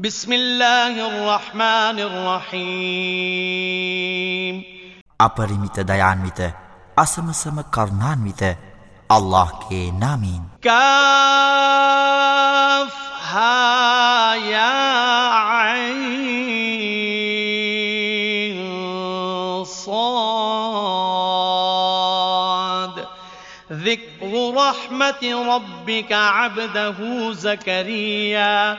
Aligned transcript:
بسم 0.00 0.30
الله 0.32 0.94
الرحمن 1.10 1.98
الرحيم. 1.98 2.54
අපරිමිත 5.18 5.74
දයාන්විත 5.82 6.40
අසමසම 6.96 7.58
الله 9.10 9.48
كي 9.68 9.90
نامين. 9.90 10.42
كاف 10.62 10.78
ها 13.30 14.34
يا 14.34 14.70
عين 15.34 16.06
صاد. 19.64 20.56
ذكر 23.72 24.54
رحمة 24.54 25.22
ربك 25.54 26.12
عبده 26.12 27.32
زكريا. 27.32 28.78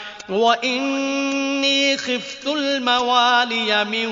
وإني 0.29 1.97
خفت 1.97 2.47
الموالي 2.47 3.83
من 3.85 4.07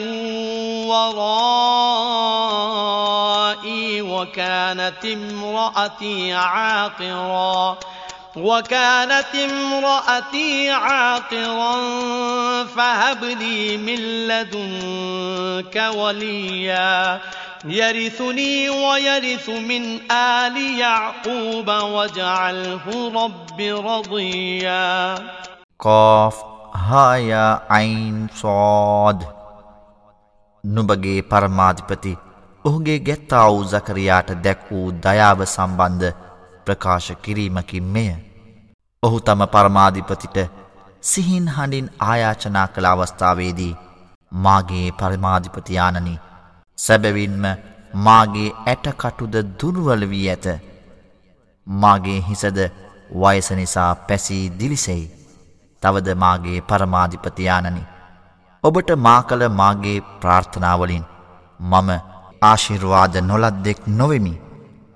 ورائي 0.88 1.22
وكانت 4.02 5.06
امرأتي 5.06 6.34
عاقرا 6.34 7.78
وكانت 8.36 9.36
امرأتي 9.36 10.70
عاقرا 10.70 11.76
فهب 12.66 13.24
لي 13.24 13.78
من 13.78 14.28
لدنك 14.28 15.92
وليا 15.96 17.20
يرثني 17.66 18.70
ويرث 18.70 19.50
من 19.50 20.12
آل 20.12 20.80
يعقوب 20.80 21.68
واجعله 21.68 23.12
رب 23.16 23.62
رضيا 23.62 25.16
කෝෆ් 25.80 26.38
හාය 26.84 27.28
අයින් 27.70 28.16
සෝද් 28.36 29.22
නුබගේ 30.64 31.20
පරමාධිපති 31.24 32.12
ඔහුගේ 32.66 32.98
ගැත්තා 33.00 33.44
වූ 33.48 33.62
සකරයාට 33.66 34.34
දැක් 34.44 34.66
වූ 34.72 34.88
දයාව 35.06 35.44
සම්බන්ධ 35.46 36.18
ප්‍රකාශ 36.66 37.08
කිරීමකින් 37.18 37.86
මෙය. 37.88 38.10
ඔහු 39.04 39.22
තම 39.22 39.44
පරමාධිපතිට 39.48 40.40
සිහින් 41.04 41.48
හඬින් 41.50 41.88
ආයාචනා 42.08 42.68
කළ 42.70 42.90
අවස්ථාවේදී 42.90 43.78
මාගේ 44.32 44.88
පරමාධිපතියානනි 44.94 46.16
සැබවින්ම 46.78 47.48
මාගේ 48.02 48.50
ඇටකටුද 48.66 49.40
දුර්වල 49.56 50.04
වී 50.12 50.28
ඇත. 50.30 50.50
මාගේ 51.68 52.20
හිසද 52.28 52.60
වයස 53.22 53.50
නිසා 53.54 53.94
පැසී 54.04 54.44
දිලිසෙයි. 54.60 55.08
තවද 55.84 56.16
මාගේ 56.24 56.62
පරමාධිපතියානනි. 56.62 57.84
ඔබට 58.64 58.90
මා 59.06 59.22
කළ 59.24 59.44
මාගේ 59.60 59.98
ප්‍රාර්ථනාවලින් 60.22 61.06
මම 61.60 61.90
ආශිර්වාද 62.42 63.16
නොලත් 63.22 63.58
දෙෙක් 63.66 63.80
නොවෙමි. 63.90 64.34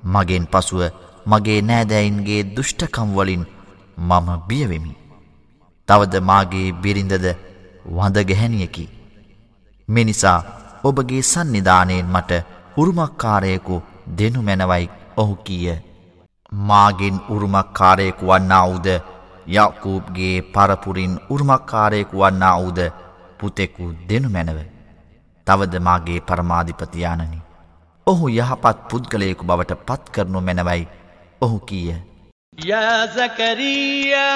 මගෙන් 0.04 0.46
පසුව 0.48 0.82
මගේ 1.26 1.62
නෑදැයින්ගේ 1.62 2.42
දුෘෂ්ටකම්වලින් 2.56 3.44
මම 4.00 4.28
බියවෙමි. 4.48 4.94
තවද 5.90 6.14
මාගේ 6.22 6.68
බිරිඳද 6.74 7.26
වඳගැහැනියකි. 7.88 8.86
මෙනිසා 9.88 10.40
ඔබගේ 10.84 11.24
සන්නිධානයෙන් 11.24 12.12
මට 12.14 12.32
උරුමක්කාරයෙකු 12.78 13.84
දෙනු 14.18 14.42
මැනවයි 14.42 14.86
ඔහු 15.18 15.36
කීය. 15.46 15.78
මාගෙන් 16.70 17.18
උරුමක්කාරයෙකු 17.30 18.26
වන්නා 18.28 18.66
වූද 19.43 19.57
යකූබ්ගේ 19.57 20.41
පරපුරින් 20.41 21.19
උරුමක්කාරයෙකු 21.31 22.19
වන්නා 22.19 22.57
වූද 22.63 22.81
පුතෙකු 23.41 23.95
දෙනු 24.09 24.29
මැනව. 24.29 24.59
තවද 25.47 25.79
මාගේ 25.79 26.21
පරමාධිපතියානනි. 26.21 27.39
ඔහු 28.07 28.29
යහපත් 28.29 28.79
පුද්ගලයෙකු 28.91 29.45
බවට 29.45 29.73
පත් 29.73 30.11
කරනු 30.11 30.41
මැනවයි 30.41 30.89
ඔහු 31.41 31.59
කීය. 31.59 32.09
يا 32.67 33.07
زكريا 33.07 34.31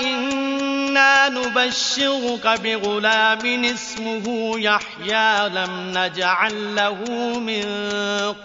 إنا 0.00 1.28
نبشرك 1.28 2.46
بغلام 2.46 3.64
اسمه 3.64 4.58
يحيى 4.58 5.48
لم 5.48 5.92
نجعل 5.98 6.76
له 6.76 7.04
من 7.38 7.64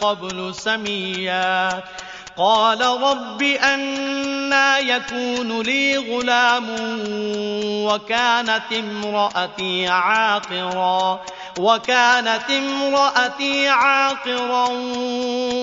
قبل 0.02 0.56
سميا 0.56 1.84
قال 2.41 2.81
رب 2.81 3.43
أنا 3.43 4.79
يكون 4.79 5.61
لي 5.63 5.97
غلام 5.99 6.67
وكانت 7.85 8.73
امرأتي 8.73 9.89
عاقرا 9.89 11.21
وكانت 11.59 12.51
امرأتي 12.51 13.69
عاقرا 13.69 14.69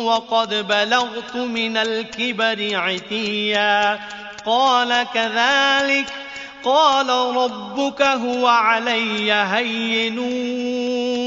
وقد 0.03 0.67
بلغت 0.67 1.35
من 1.35 1.77
الكبر 1.77 2.69
عتيا 2.73 3.99
قال 4.45 5.05
كذلك 5.13 6.05
قال 6.64 7.08
ربك 7.36 8.02
هو 8.02 8.46
علي 8.46 9.32
هين 9.32 10.18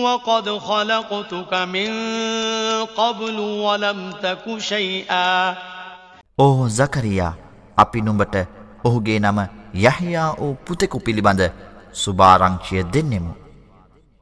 وقد 0.04 0.58
خلقتك 0.60 1.54
من 1.54 1.92
قبل 2.98 3.40
ولم 3.40 4.12
تك 4.24 4.46
شيئا 4.60 5.56
ඕ 6.40 6.68
සකරයා 6.70 7.34
අපි 7.78 8.02
නුඹට 8.02 8.36
ඔහුගේ 8.84 9.20
නම 9.20 9.40
යහයා 9.76 10.30
වූ 10.40 10.54
පුතෙකු 10.68 11.00
පිළිබඳ 11.00 11.42
සුභාරංචිය 11.94 12.84
දෙන්නෙමු. 12.94 13.34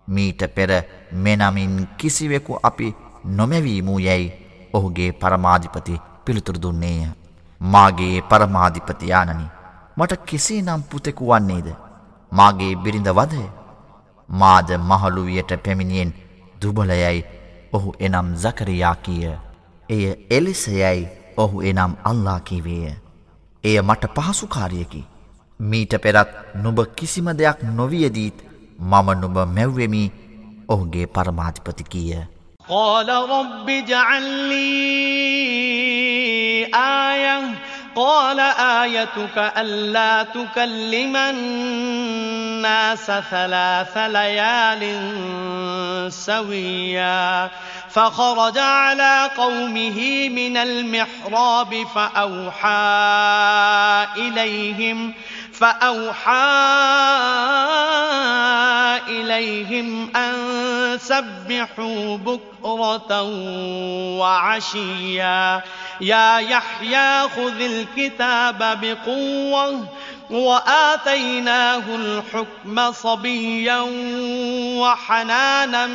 මීට 0.07 0.41
පෙර 0.55 0.71
මෙනමින් 1.13 1.87
කිසිවෙකු 1.97 2.59
අපි 2.63 2.95
නොමැවීමූ 3.25 3.99
යැයි 3.99 4.33
ඔහුගේ 4.73 5.11
පරමාධිපති 5.11 6.01
පිළිතුරු 6.25 6.61
දුන්නේය. 6.61 7.07
මාගේ 7.61 8.21
පරමාධිපතියානනි 8.29 9.45
මට 9.97 10.13
කෙසේ 10.25 10.61
නම් 10.61 10.81
පුතෙකු 10.89 11.29
වන්නේද. 11.31 11.67
මාගේ 12.31 12.75
බිරිඳ 12.75 13.09
වදය. 13.09 13.43
මාද 14.29 14.69
මහළුවියට 14.79 15.51
පැමිණියෙන් 15.63 16.13
දුබලයයි 16.61 17.25
ඔහු 17.73 17.95
එනම් 17.99 18.27
සකරයා 18.35 18.95
කියය. 18.95 19.33
එය 19.89 20.03
එලෙසයයි 20.29 21.07
ඔහු 21.37 21.61
එනම් 21.61 21.93
අල්ලා 22.03 22.39
කීවේය. 22.39 22.93
එය 23.63 23.77
මට 23.81 24.13
පහසුකාරියකි. 24.15 25.03
මීට 25.59 25.93
පෙරත් 26.03 26.29
නුබ 26.55 26.79
කිසිම 26.95 27.27
දෙයක් 27.37 27.63
නොවියදීත් 27.77 28.37
මම 28.81 29.07
නුබ 29.21 29.37
මැව්වෙමි 29.55 30.03
ඔහුගේ 30.67 31.07
පරමාධිපති 31.07 31.83
කියය. 31.85 32.21
قال 32.69 33.09
رب 33.09 33.69
اجعل 33.69 34.23
لي 34.49 34.69
آية 36.73 37.55
قال 37.94 38.40
آيتك 38.40 39.52
ألا 39.56 40.22
تكلم 40.22 41.16
الناس 41.16 43.06
ثلاث 43.06 43.96
ليال 43.96 44.82
سويا 46.12 47.50
فخرج 47.90 48.58
على 48.58 49.30
قومه 49.36 50.28
من 50.28 50.56
المحراب 50.56 51.86
فأوحى 51.94 52.68
إليهم 54.16 55.14
إليهم 59.08 60.16
أن 60.16 60.34
سبحوا 60.98 62.16
بكرة 62.16 63.22
وعشيا. 64.18 65.62
يا 66.00 66.38
يحيى 66.38 67.28
خذ 67.28 67.60
الكتاب 67.60 68.80
بقوة 68.82 69.88
وآتيناه 70.30 71.82
الحكم 71.88 72.92
صبيا 72.92 73.80
وحنانا 74.78 75.86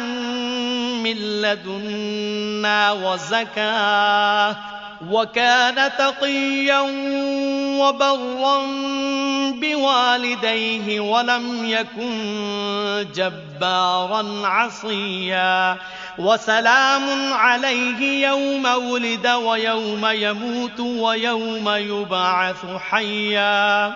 من 1.01 1.42
لدنا 1.42 2.92
وزكاة. 2.92 4.82
وكان 5.10 5.90
تقيا 5.98 6.80
وبرا 7.80 8.66
بوالديه 9.52 11.00
ولم 11.00 11.64
يكن 11.64 12.16
جبارا 13.14 14.46
عصيا 14.46 15.76
وسلام 16.19 17.32
عليه 17.32 18.28
يوم 18.28 18.66
ولد 18.90 19.26
ويوم 19.26 20.06
يموت 20.06 20.80
ويوم 20.80 21.69
يبعث 21.69 22.62
حيا 22.90 23.92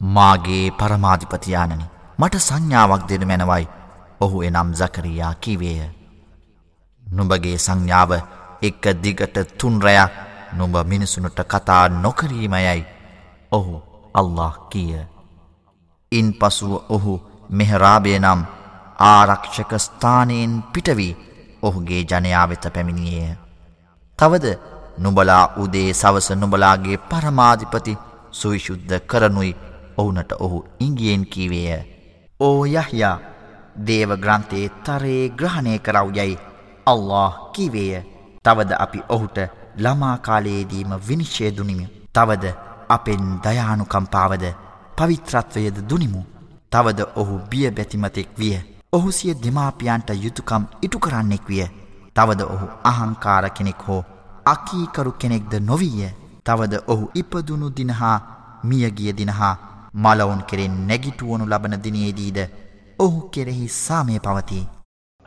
මාගේ 0.00 0.70
පරමාධිපතියානනි 0.70 1.84
මට 2.18 2.36
සංඥාවක් 2.36 3.08
දෙනු 3.08 3.26
මැනවයි 3.26 3.66
ඔහු 4.20 4.42
එනම් 4.42 4.72
සකරයා 4.72 5.32
කිවේය. 5.40 5.88
නුඹගේ 7.12 7.56
සංඥාව 7.56 8.12
එක 8.61 8.83
දිගට 8.95 9.37
තුන්රයක් 9.57 10.11
නුඹ 10.53 10.75
මිනිසුනට 10.85 11.39
කතා 11.43 11.87
නොකරීමයයි 11.95 12.81
ඔහු 13.51 13.81
අල්له 14.13 14.53
කියය. 14.69 15.07
ඉන් 16.11 16.27
පසුව 16.33 16.73
ඔහු 16.89 17.13
මෙහරාබය 17.49 18.19
නම් 18.19 18.41
ආරක්ෂක 19.01 19.71
ස්ථානයෙන් 19.77 20.53
පිටවී 20.73 21.17
ඔහුගේ 21.61 22.03
ජනයාවෙත 22.03 22.65
පැමිණියය. 22.73 23.37
තවද 24.19 24.45
නුබලා 24.97 25.45
උදේ 25.57 25.93
සවස 25.93 26.29
නුබලාගේ 26.31 26.97
පරමාධිපති 26.99 27.97
සුවිශුද්ධ 28.31 28.99
කරනුයි 29.01 29.55
ඔවුනට 29.97 30.31
ඔහු 30.39 30.65
ඉංගියෙන් 30.79 31.25
කීවේය. 31.25 31.81
ඕ 32.39 32.65
යහයා 32.67 33.17
දේව 33.87 34.11
ග්‍රන්තයේ 34.17 34.69
තරයේ 34.83 35.29
ග්‍රහණය 35.31 35.79
කරව 35.79 36.07
යැයි 36.15 36.41
අල්له 36.85 37.31
කිවේය. 37.53 38.18
තවද 38.45 38.71
අපි 38.79 38.99
ඔහුට 39.09 39.37
ළමාකාලයේදීම 39.77 40.91
විනිශ්චය 41.07 41.51
දුනිමි. 41.51 41.85
තවද 42.13 42.45
අපෙන් 42.89 43.25
දයානුකම්පාවද 43.43 44.45
පවිත්‍රත්වයද 44.97 45.77
දුනිමු. 45.89 46.21
තවද 46.71 46.99
ඔහු 47.15 47.39
බිය 47.49 47.71
බැතිමතෙක් 47.71 48.29
විය. 48.39 48.55
ඔහු 48.93 49.11
සිය 49.11 49.33
දෙමාපියන්ට 49.43 50.09
යුතුකම් 50.23 50.63
ඉටු 50.81 50.99
කරන්නෙක් 50.99 51.45
විය. 51.49 51.67
තවද 52.15 52.41
ඔහු 52.53 52.67
අහංකාර 52.83 53.49
කෙනෙක් 53.51 53.81
හෝ 53.87 54.03
අකීකරු 54.45 55.11
කෙනෙක්ද 55.11 55.53
නොවීය. 55.61 56.09
තවද 56.45 56.73
ඔහු 56.87 57.11
ඉපදුණු 57.13 57.75
දිනහා 57.77 58.17
මියගිය 58.63 59.13
දිනහා 59.13 59.55
මලවුන් 59.95 60.41
කෙරෙන් 60.49 60.75
නැගිටුවනු 60.87 61.45
ලබන 61.45 61.81
දිනයේදීද 61.83 62.37
ඔහු 62.99 63.29
කෙරෙහි 63.33 63.67
සාමය 63.77 64.19
පවතිී. 64.19 64.78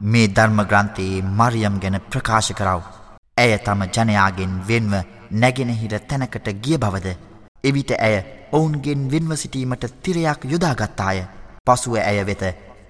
මේ 0.00 0.28
ධර්ම 0.28 0.60
ග්‍රන්ථයේ 0.70 1.22
මරියම් 1.38 1.76
ගැන 1.82 1.98
ප්‍රකාශ 2.10 2.52
කරව. 2.58 2.82
ඇය 3.36 3.58
තම 3.58 3.82
ජනයාගෙන් 3.94 4.54
වෙන්ව 4.68 4.94
නැගෙනහිර 5.32 5.94
තැනකට 6.08 6.48
ගිය 6.64 6.78
බවද. 6.78 7.16
එවිට 7.64 7.90
ඇය 7.98 8.16
ඔවුන්ගෙන් 8.52 9.10
වෙන්ව 9.12 9.36
සිටීමට 9.36 9.84
තිරයක් 10.02 10.40
යොදාගත්තාය. 10.52 11.18
පසුව 11.66 11.94
ඇය 12.00 12.26
වෙත 12.26 12.42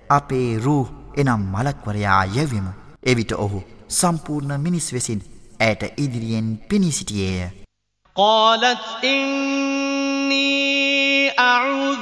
අපේ 0.08 0.58
රූ 0.58 0.82
එනම් 1.16 1.42
මලක්වරයා 1.52 2.22
යැවිමු. 2.36 2.72
එවිට 3.02 3.32
ඔහු 3.44 3.60
සම්පූර්ණ 3.88 4.60
මිනිස් 4.60 4.92
වෙසින් 4.92 5.20
ඇයට 5.60 5.82
ඉදිරියෙන් 5.96 6.48
පිණි 6.68 6.92
සිටියේය. 6.92 7.50
قالت 8.16 9.04
إني 9.04 10.57
أعوذ 10.57 10.57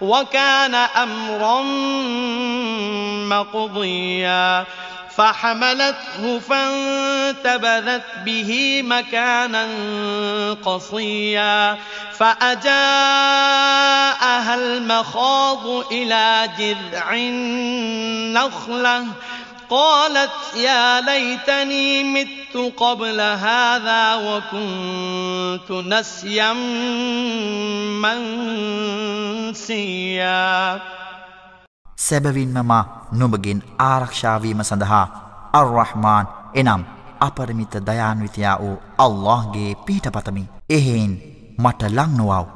وكان 0.00 0.74
أمرا 0.74 1.62
مقضيا. 3.28 4.64
فحملته 5.16 6.38
فانتبذت 6.38 8.02
به 8.24 8.82
مكانا 8.84 9.68
قصيا. 10.64 11.78
فأجاءها 12.18 12.70
المخاض 14.54 15.66
إلى 15.92 16.48
جذع 16.58 17.12
النخلة. 17.14 19.04
قالت 19.70 20.56
يا 20.56 21.00
ليتني 21.00 22.04
مت 22.04 22.72
قبل 22.76 23.20
هذا 23.20 24.16
وكنت 24.16 25.70
نسيا 25.70 26.52
منسيا. 28.02 28.40
සැබවින්ම 31.96 32.66
මා 32.66 32.84
නුඹගෙන් 33.12 33.62
ආරක්ෂාවීම 33.78 34.62
සඳහා 34.62 35.08
අර්රහ්මාන් 35.54 36.26
එනම් 36.54 36.84
අපරමිත 37.20 37.86
දයාන්විතයා 37.86 38.58
වූ 38.62 38.76
අල්لهගේ 38.98 39.74
පිහිට 39.86 40.08
පතමි 40.08 40.48
එහෙයින් 40.70 41.20
මට 41.58 41.82
ලංනොවව්. 41.82 42.46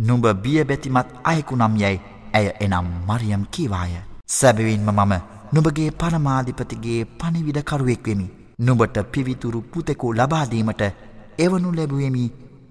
නුඹ 0.00 0.26
බිය 0.42 0.64
බැතිමත් 0.64 1.06
අයෙකුනම් 1.24 1.76
යැයි 1.76 2.00
ඇය 2.34 2.50
එනම් 2.60 2.86
මරියම් 3.06 3.46
කීවාය. 3.52 3.90
සැබවින්ම 4.28 4.90
මම 4.90 5.33
නුඹගේ 5.54 5.90
පරමාධිපතිගේ 5.92 7.00
පණිවිඩකරුවෙක්වෙමි. 7.16 8.26
නුඹට 8.58 8.96
පිවිතුරු 9.12 9.60
පුතෙකු 9.64 10.12
ලබාදීමට 10.12 10.82
එවනු 11.38 11.72
ලැබුවෙමි 11.72 12.24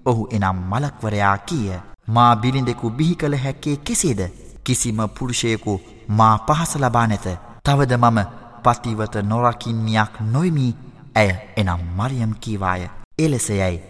ඔහු 0.06 0.26
එනම් 0.30 0.58
මලක්වරයා 0.70 1.36
කියය. 1.40 1.78
මා 2.08 2.36
බිලිඳෙකු 2.36 2.90
බිහි 2.90 3.14
කළ 3.16 3.36
හැක්කේ 3.36 3.76
කෙසේද. 3.78 4.20
කිසිම 4.64 4.98
පුරුෂයකු 5.10 5.80
මා 6.10 6.34
පහස 6.40 6.76
ලබා 6.76 7.06
නැත. 7.06 7.26
තවද 7.64 7.92
මම 7.94 8.20
පතිවත 8.64 9.14
නොරකින්මියක් 9.22 10.20
නොයමී 10.26 10.76
ඇය 11.16 11.32
එනම් 11.56 11.82
මරියම් 11.96 12.34
කීවාය. 12.36 12.88
එලෙසයයි 13.18 13.80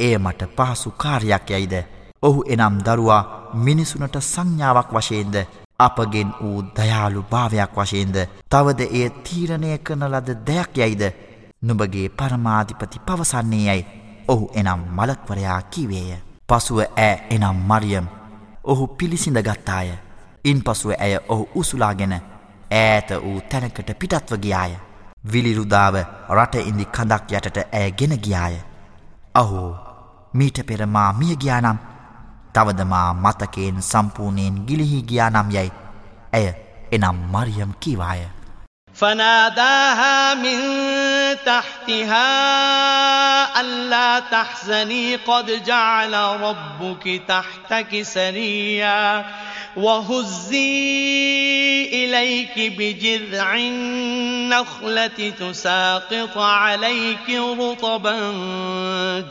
එය 0.00 0.14
මට 0.18 0.50
පහසු 0.56 0.90
කාර්යක් 0.92 1.50
යයිද. 1.50 1.74
ඔහු 2.22 2.40
එනම් 2.46 2.78
දරුවා 2.80 3.22
මිනිසුනට 3.56 4.16
සංඥාවක් 4.22 4.88
වශයෙන්ද 4.92 5.36
අපගෙන් 5.80 6.30
වූ 6.40 6.62
දයාලු 6.76 7.24
භාවයක් 7.24 7.76
වශයෙන්ද 7.76 8.16
තවද 8.48 8.80
එය 8.92 9.10
තීරණය 9.22 9.78
කරන 9.78 10.04
ලද 10.04 10.28
දෙයක් 10.46 10.76
යයිද 10.78 11.02
නුබගේ 11.62 12.08
පරමාධිපති 12.10 13.00
පවසන්නේ 13.00 13.64
යැයි 13.64 13.86
ඔහු 14.28 14.50
එනම් 14.54 14.80
මලක්වරයා 14.90 15.62
කිවේය. 15.64 16.18
පසුව 16.48 16.78
ඇ 16.80 17.16
එනම් 17.30 17.58
මරියම් 17.62 18.06
ඔහු 18.64 18.86
පිළිසිඳ 18.88 19.38
ගත්තාය. 19.38 19.88
ඉන් 20.44 20.62
පසුව 20.62 20.92
ඇය 20.94 21.16
ඔහු 21.28 21.48
උසුලාගෙන 21.54 22.14
ඈත 22.14 23.10
වූ 23.22 23.40
තැනකට 23.42 23.90
පිටත්ව 23.98 24.38
ගියාය. 24.38 24.72
විලිරුදාව 25.24 25.94
රට 26.30 26.54
ඉදි 26.62 26.84
කඳක් 26.86 27.32
යටට 27.32 27.58
ඇය 27.72 27.90
ගෙන 27.92 28.14
ගියාය. 28.18 28.56
අහෝ 29.34 29.70
මීට 30.34 30.58
පෙරමා 30.66 31.12
මිය 31.12 31.36
ගියානම් 31.36 31.78
තවදමා 32.53 33.13
මතකයෙන් 33.25 33.85
සම්පූර්ණයෙන් 33.91 34.65
ගිලිහි 34.67 35.05
ගියානම් 35.09 35.55
යැයි 35.55 35.71
ඇය 36.33 36.49
එනම් 36.91 37.17
මරියම් 37.33 37.71
කිවාය. 37.79 38.21
فناداها 38.93 40.33
من 40.35 40.59
تحتها 41.45 42.29
ألا 43.61 44.19
تحزني 44.19 45.15
قد 45.15 45.63
جعل 45.63 46.13
ربك 46.13 47.21
تحتك 47.27 48.01
سريا 48.01 49.25
وهزي 49.77 50.59
إليك 51.93 52.73
بجذع 52.77 53.55
النخلة 53.55 55.33
تساقط 55.39 56.37
عليك 56.37 57.29
رطبا 57.59 58.15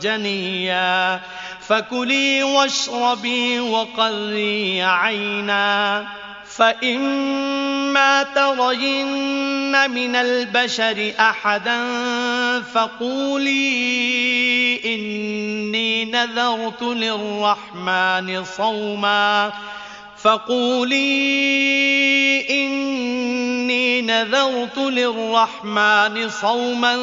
جنيا 0.01 1.21
فكلي 1.68 2.42
واشربي 2.42 3.60
وقري 3.60 4.82
عينا 4.82 6.06
فإما 6.56 8.22
ترين 8.22 9.90
من 9.90 10.16
البشر 10.16 11.12
أحدا 11.20 11.80
فقولي 12.60 13.64
إني 14.84 16.04
نذرت 16.04 16.82
للرحمن 16.82 18.44
صوما 18.44 19.52
فقولي 20.23 21.09
إني 22.49 24.01
نذرت 24.01 24.77
للرحمن 24.77 26.29
صوما 26.29 26.93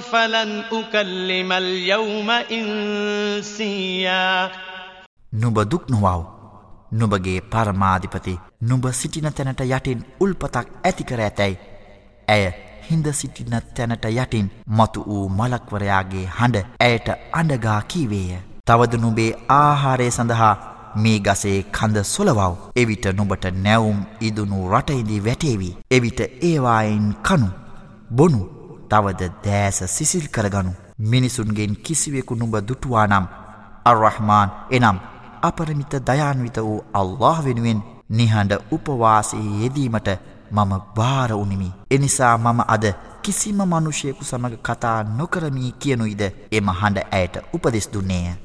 فلن 0.00 0.62
أكلم 0.72 1.52
اليوم 1.52 2.30
إنسيا 2.30 4.24
නුඹ 5.32 5.58
දුක් 5.72 5.84
නොවව් 5.88 6.22
නුඹගේ 6.92 7.40
පරමාධිපති 7.52 8.34
නුඹ 8.62 8.86
සිටින 8.92 9.28
තැනට 9.32 9.60
යටින් 9.66 10.00
උල්පතක් 10.20 10.66
ඇතිකර 10.88 11.20
ඇතැයි. 11.20 11.54
ඇය 12.28 12.44
හින්ද 12.88 13.06
සිටින 13.12 13.54
තැනට 13.76 14.04
යටින් 14.12 14.46
මතු 14.78 15.00
වූ 15.06 15.26
මලක්වරයාගේ 15.38 16.26
හඬ 16.38 16.56
ඇයට 16.86 17.08
අඩගා 17.32 17.80
කීවේය. 17.90 18.40
තවද 18.66 18.92
නුබේ 19.04 19.30
ආහාරය 19.58 20.10
සඳහා 20.10 20.54
මේ 20.95 21.19
ගසේ 21.19 21.59
කඳ 21.69 22.03
සොලවව් 22.05 22.53
එවිට 22.75 23.05
නුබට 23.13 23.45
නැවුම් 23.57 23.99
ඉදුණු 24.21 24.59
රටයිදී 24.71 25.21
වැටේවී. 25.21 25.77
එවිට 25.91 26.19
ඒවායින් 26.41 27.07
කනු 27.23 27.49
බොනු 28.11 28.41
තවද 28.89 29.31
දෑස 29.45 29.79
සිසිල් 29.87 30.27
කරගනු. 30.29 30.71
මිනිසුන්ගෙන් 31.01 31.75
කිසිවෙකු 31.77 32.35
නුඹ 32.35 32.55
දුටුවානම් 32.61 33.25
අර්රහමාන් 33.85 34.55
එනම් 34.71 34.99
අපරමිත 35.41 35.93
දයාන්විත 36.01 36.57
වූ 36.59 36.79
අල්له 36.93 37.35
වෙනුවෙන් 37.45 37.81
නිහඬ 38.11 38.53
උපවාසයේ 38.71 39.59
යෙදීමට 39.61 40.09
මම 40.51 40.71
භාර 40.95 41.33
උනිමි. 41.33 41.69
එනිසා 41.91 42.37
මම 42.37 42.59
අද 42.67 42.85
කිසිම 43.21 43.59
මනුෂයකු 43.63 44.23
සමඟ 44.23 44.57
කතා 44.63 44.99
නොකරමී 45.11 45.71
කියනුයිද 45.73 46.23
එම 46.51 46.67
හඬ 46.71 47.07
ඇයට 47.11 47.35
උපදෙස් 47.53 47.87
දුන්නේය. 47.93 48.44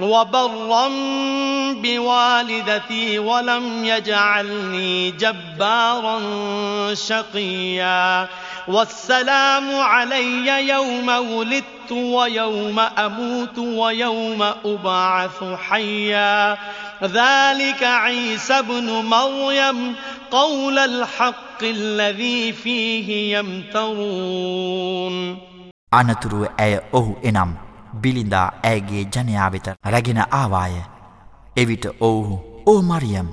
وبرا 0.00 0.88
بوالدتي 1.72 3.18
ولم 3.18 3.84
يجعلني 3.84 5.10
جبارا 5.10 6.18
شقيا 6.94 8.28
والسلام 8.68 9.80
علي 9.80 10.68
يوم 10.68 11.08
ولدت 11.08 11.92
ويوم 11.92 12.78
أموت 12.78 13.58
ويوم 13.58 14.42
أبعث 14.64 15.44
حيا 15.68 16.58
ذلك 17.02 17.82
عيسى 17.82 18.62
بن 18.62 18.90
مريم 18.90 19.94
قول 20.30 20.78
الحق 20.78 21.62
الذي 21.62 22.52
فيه 22.52 23.38
يمترون 23.38 25.38
අනතුරුව 25.90 26.52
ඇය 26.60 26.84
ඔහු 26.92 27.16
එනම් 27.28 27.56
බිලිඳා 28.01 28.47
ඇයගේ 28.63 29.05
ජනයා 29.07 29.51
වෙත 29.51 29.67
රැගෙන 29.85 30.21
ආවාය. 30.31 30.75
එවිට 31.55 31.85
ඔවුහු 31.99 32.35
ඕ 32.65 32.81
මරියම් 32.83 33.29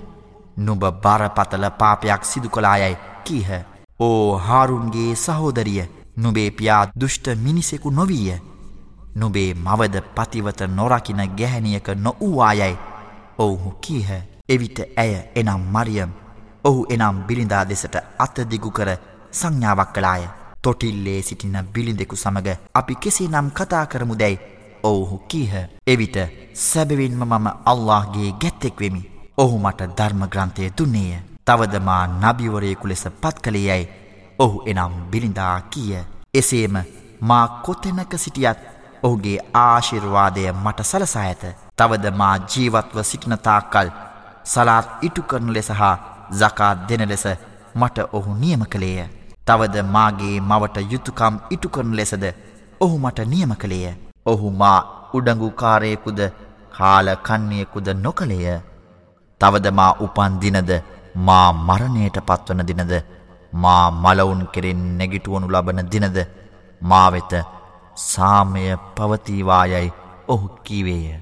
නුඹ 0.58 0.84
බරපතල 1.02 1.66
පාපයක් 1.78 2.24
සිදු 2.24 2.48
කලායයි 2.48 2.96
කීහ. 3.24 3.50
ඕ 4.00 4.38
හාරුන්ගේ 4.38 5.14
සහෝදරිය 5.16 5.84
නුබේ 6.16 6.50
පියා 6.50 6.84
දුෂ්ට 7.00 7.26
මිනිසෙකු 7.36 7.90
නොවීය. 7.90 8.40
නුබේ 9.14 9.54
මවද 9.56 10.02
පතිවත 10.14 10.60
නොරකින 10.68 11.22
ගැහැනියක 11.38 11.88
නොවූවායයි 11.96 12.78
ඔවුහු 13.38 13.70
කීහ. 13.80 14.10
එවිට 14.48 14.78
ඇය 14.96 15.14
එනම් 15.34 15.62
මරියම් 15.72 16.10
ඔහු 16.64 16.86
එනම් 16.88 17.22
බිලිඳා 17.26 17.64
දෙසට 17.64 17.96
අතදිගු 18.18 18.70
කර 18.70 18.90
සංඥාවක් 19.32 19.92
කලාය. 19.94 20.22
තොටිල්ලේ 20.62 21.22
සිටින 21.22 21.58
බිලිඳෙකු 21.74 22.16
සමග 22.16 22.48
අපි 22.74 22.94
කෙසේනම් 22.94 23.50
කතා 23.50 23.84
කරමු 23.86 24.14
දැයි 24.18 24.40
ඔවුහු 24.82 25.18
කීහ. 25.20 25.52
එවිට 25.86 26.16
සැබවින්ම 26.54 27.22
මම 27.22 27.46
අල්لهගේ 27.64 28.32
ගැත්තෙක් 28.32 28.80
වෙමි. 28.80 29.02
ඔහු 29.36 29.58
මට 29.58 29.80
ධර්මග්‍රන්ථය 29.98 30.70
දුන්නේය. 30.78 31.22
තවදමා 31.46 32.04
නබිවරයෙකු 32.22 32.88
ලෙස 32.88 33.04
පත් 33.22 33.36
කළේ 33.44 33.66
යැයි 33.68 33.88
ඔහු 34.38 34.62
එනම් 34.66 34.94
බිලිඳා 35.10 35.60
කිය. 35.62 35.94
එසේම 36.34 36.76
මා 37.20 37.46
කොතැනක 37.64 38.12
සිටියත් 38.16 38.60
ඔහුගේ 39.02 39.38
ආශිර්වාදය 39.54 40.52
මට 40.54 40.84
සලසා 40.84 41.22
ඇත. 41.22 41.42
තවද 41.78 42.10
මා 42.12 42.34
ජීවත්ව 42.50 42.98
සිටිනතාකල් 43.02 43.88
සලාත් 44.44 44.86
ඉටු 45.02 45.22
කරන 45.22 45.52
ලෙස 45.52 45.68
හා 45.80 45.96
සකා 46.32 46.74
දෙන 46.88 47.08
ලෙස 47.08 47.24
මට 47.74 47.98
ඔහු 48.12 48.34
නියම 48.34 48.64
කළේය. 48.66 49.19
තවද 49.46 49.76
මාගේ 49.86 50.36
මවට 50.40 50.76
යුතුකම් 50.92 51.34
ඉටු 51.50 51.68
කරන 51.68 51.92
ලෙසද 51.94 52.24
ඔහු 52.80 52.96
මට 52.98 53.18
නියම 53.26 53.52
කළේය. 53.54 53.94
ඔහු 54.26 54.50
මා 54.52 54.78
උඩඟුකාරයෙකුද 55.14 56.20
කාලකන්නයෙකුද 56.70 57.88
නොකළේය. 57.96 58.58
තවද 59.40 59.66
මා 59.70 59.92
උපන් 60.00 60.34
දිනද 60.42 60.70
මා 61.26 61.48
මරණයට 61.60 62.18
පත්වන 62.22 62.66
දිනද 62.66 62.92
මා 63.52 63.84
මලවුන් 63.92 64.42
කෙරෙන් 64.52 64.82
නැගිටුවනු 64.98 65.46
ලබන 65.48 65.80
දිනද 65.92 66.18
මා 66.82 67.08
වෙත 67.12 67.32
සාමය 68.02 68.64
පවතිවායයි 68.96 69.88
ඔහු 70.28 70.46
කීවේය. 70.64 71.20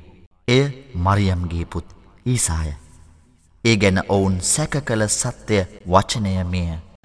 එය 0.48 0.66
මරියම්ගේ 0.96 1.64
පුත් 1.64 1.86
ඊසාය. 2.26 2.70
ඒ 3.64 3.76
ගැන 3.76 3.98
ඔවුන් 4.08 4.36
සැක 4.42 4.74
කළ 4.82 5.08
සත්‍යය 5.10 5.62
වචනය 5.86 6.36
මෙය. 6.44 6.68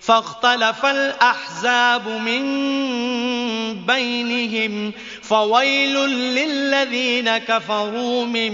فاختلف 0.00 0.86
الأحزاب 0.86 2.08
من 2.08 2.42
بينهم 3.86 4.92
فويل 5.22 5.96
للذين 6.08 7.38
كفروا 7.38 8.24
من 8.24 8.52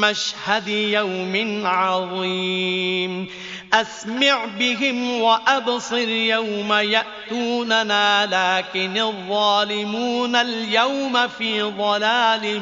مشهد 0.00 0.68
يوم 0.68 1.66
عظيم 1.66 3.28
أسمع 3.72 4.44
بهم 4.58 5.20
وأبصر 5.20 6.08
يوم 6.08 6.72
يأتوننا 6.72 8.26
لكن 8.26 8.98
الظالمون 8.98 10.36
اليوم 10.36 11.28
في 11.28 11.62
ضلال 11.62 12.60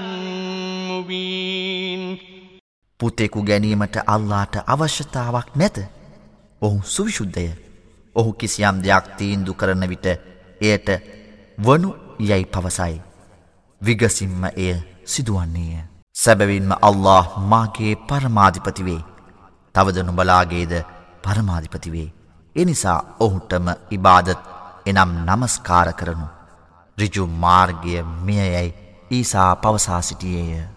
مبين 0.90 2.18
පුතෙකු 2.98 3.42
ගැනීමට 3.44 3.96
අල්ලාට 4.06 4.54
අවශ්‍යතාවක් 4.66 5.48
නැත. 5.56 5.76
ඔහු 6.62 6.80
සුවිශුද්ධය. 6.84 7.59
ඔහු 8.15 8.33
කිසියම් 8.33 8.83
දෙයක් 8.83 9.05
තීන්දු 9.17 9.53
කරන 9.53 9.83
විට 9.89 10.07
එයට 10.61 10.89
වනු 11.57 11.89
යැයි 12.21 12.45
පවසයි. 12.45 13.01
විගසිම්ම 13.81 14.43
එය 14.55 14.75
සිදුවන්නේය. 15.05 15.83
සැබවින්ම 16.15 16.71
අල්له 16.81 17.25
මාගේ 17.51 17.93
පරමාධිපතිවේ. 18.07 19.01
තවද 19.75 19.97
නුබලාගේද 19.99 20.73
පරමාධිපතිවේ. 21.23 22.13
එනිසා 22.55 22.99
ඔහුටම 23.19 23.67
ඉබාදත් 23.91 24.39
එනම් 24.85 25.11
නමස්කාර 25.27 25.93
කරනු. 25.93 26.27
රිජු 26.97 27.27
මාර්ගය 27.43 28.03
මෙයයැයි 28.25 28.75
ඊසා 29.11 29.55
පවසා 29.55 30.01
සිටියේය. 30.01 30.67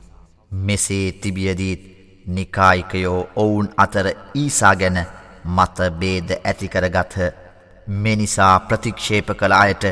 මෙසේ 0.67 1.13
තිබියදීත් 1.13 1.83
නිකායිකයෝ 2.27 3.21
ඔවුන් 3.37 3.69
අතර 3.77 4.07
ඊසා 4.35 4.75
ගැන 4.77 4.99
මත 5.47 5.91
බේද 5.93 6.29
ඇතිකරගත්හ 6.35 7.19
මෙනිසා 7.87 8.61
ප්‍රතික්ෂේප 8.61 9.29
කළ 9.33 9.53
අයට 9.55 9.85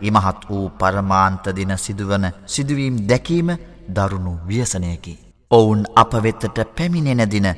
ඉමහත් 0.00 0.48
වූ 0.48 0.70
පරමාන්තදින 0.72 1.78
සිදුවන 1.78 2.32
සිදුවීම් 2.46 2.96
දැකීම 3.08 3.50
දරුණු 3.88 4.38
ව්‍යසනයකි. 4.48 5.18
ඔවුන් 5.50 5.84
අප 5.96 6.12
වෙත්තට 6.14 6.58
පැමිණෙන 6.76 7.30
දින 7.30 7.48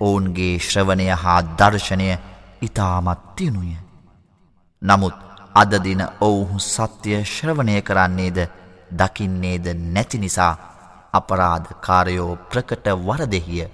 ඔවුන්ගේ 0.00 0.58
ශ්‍රවණය 0.60 1.08
හා 1.14 1.40
දර්ශනය 1.58 2.08
ඉතාමත් 2.62 3.20
තියුණුය. 3.36 3.76
නමුත් 4.82 5.14
අදදින 5.54 6.02
ඔවුහු 6.20 6.58
සත්‍යය 6.60 7.24
ශ්‍රවණය 7.24 7.82
කරන්නේද 7.82 8.38
දකින්නේද 8.90 9.66
නැති 9.86 10.18
නිසා 10.18 10.54
අපරාධ 11.12 11.70
කාරයෝ 11.80 12.36
ප්‍රකට 12.48 12.86
වරදෙහිය. 12.98 13.66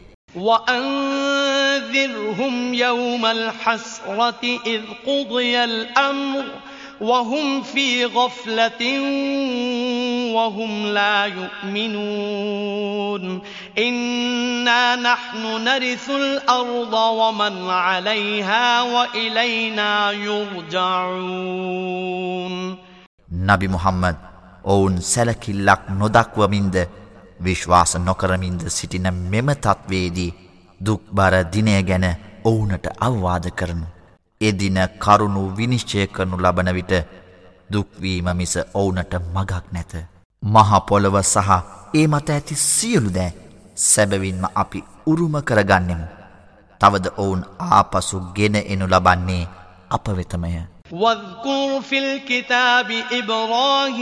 وأنذرهم 1.85 2.73
يوم 2.73 3.25
الحسرة 3.25 4.43
إذ 4.65 4.81
قضي 5.07 5.63
الأمر 5.63 6.43
وهم 7.01 7.63
في 7.63 8.05
غفلة 8.05 8.81
وهم 10.33 10.85
لا 10.87 11.25
يؤمنون 11.27 13.23
إنا 13.77 14.95
نحن 14.97 15.63
نرث 15.63 16.09
الأرض 16.09 16.93
ومن 16.93 17.69
عليها 17.69 18.81
وإلينا 18.83 20.11
يرجعون 20.11 21.75
نبي 23.31 23.67
محمد 23.67 24.15
ඔවුන් 24.63 24.95
සැලකිල්ලක් 25.03 25.81
නොදක්වමින්ද 25.99 26.75
විශ්වාස 27.45 27.91
නොකරමින්ද 27.99 28.61
සිටින 28.69 29.07
මෙම 29.31 29.49
තත්වේදී 29.57 30.44
දුක්බර 30.80 31.34
දිනය 31.44 31.82
ගැන 31.82 32.06
ඔවුනට 32.44 32.86
අවවාද 32.98 33.46
කරනු. 33.50 33.86
එදින 34.40 34.78
කරුණු 34.98 35.42
විනිශ්චය 35.56 36.06
කරනු 36.06 36.36
ලබන 36.36 36.74
විට 36.74 36.92
දුක්වීම 37.72 38.28
මිස 38.34 38.54
ඔවුනට 38.74 39.12
මගක් 39.34 39.64
නැත. 39.72 39.92
මහපොළොව 40.42 41.16
සහ 41.24 41.50
ඒ 41.94 42.06
මත 42.06 42.28
ඇති 42.30 42.54
සියලු 42.54 43.10
දෑ 43.10 43.32
සැබවින්ම 43.74 44.44
අපි 44.54 44.84
උරුම 45.06 45.34
කරගන්නෙමු. 45.42 46.06
තවද 46.80 47.06
ඔවුන් 47.16 47.42
ආපසු 47.58 48.20
ගෙන 48.34 48.56
එනු 48.56 48.86
ලබන්නේ 48.86 49.48
අප 49.90 50.06
වෙතමය. 50.08 50.75
واذكر 50.92 51.80
في 51.80 51.98
الكتاب 51.98 53.02
إبراهيم 53.12 53.96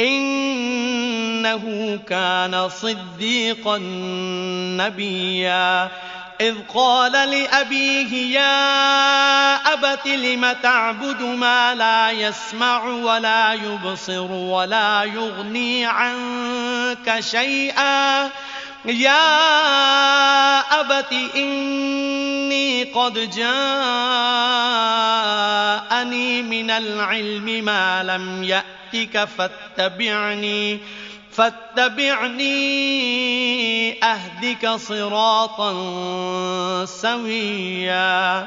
إنه 0.00 1.64
كان 2.08 2.68
صديقا 2.68 3.78
نبيا. 4.78 5.90
إذ 6.40 6.54
قال 6.74 7.12
لأبيه 7.12 8.38
يا 8.38 9.56
أبت 9.72 10.06
لم 10.06 10.52
تعبد 10.62 11.22
ما 11.22 11.74
لا 11.74 12.10
يسمع 12.10 12.84
ولا 12.84 13.52
يبصر 13.52 14.32
ولا 14.32 15.04
يغني 15.04 15.86
عنك 15.86 17.20
شيئا؟ 17.20 18.30
يا 18.86 20.60
أبت 20.80 21.12
إني 21.36 22.84
قد 22.84 23.30
جاءني 23.30 23.52
من 26.42 26.70
العلم 26.70 27.64
ما 27.64 28.02
لم 28.02 28.42
يأتك 28.42 29.24
فاتبعني 29.24 30.78
فاتبعني 31.32 32.54
أهدك 34.04 34.68
صراطا 34.68 35.74
سويا. 36.84 38.46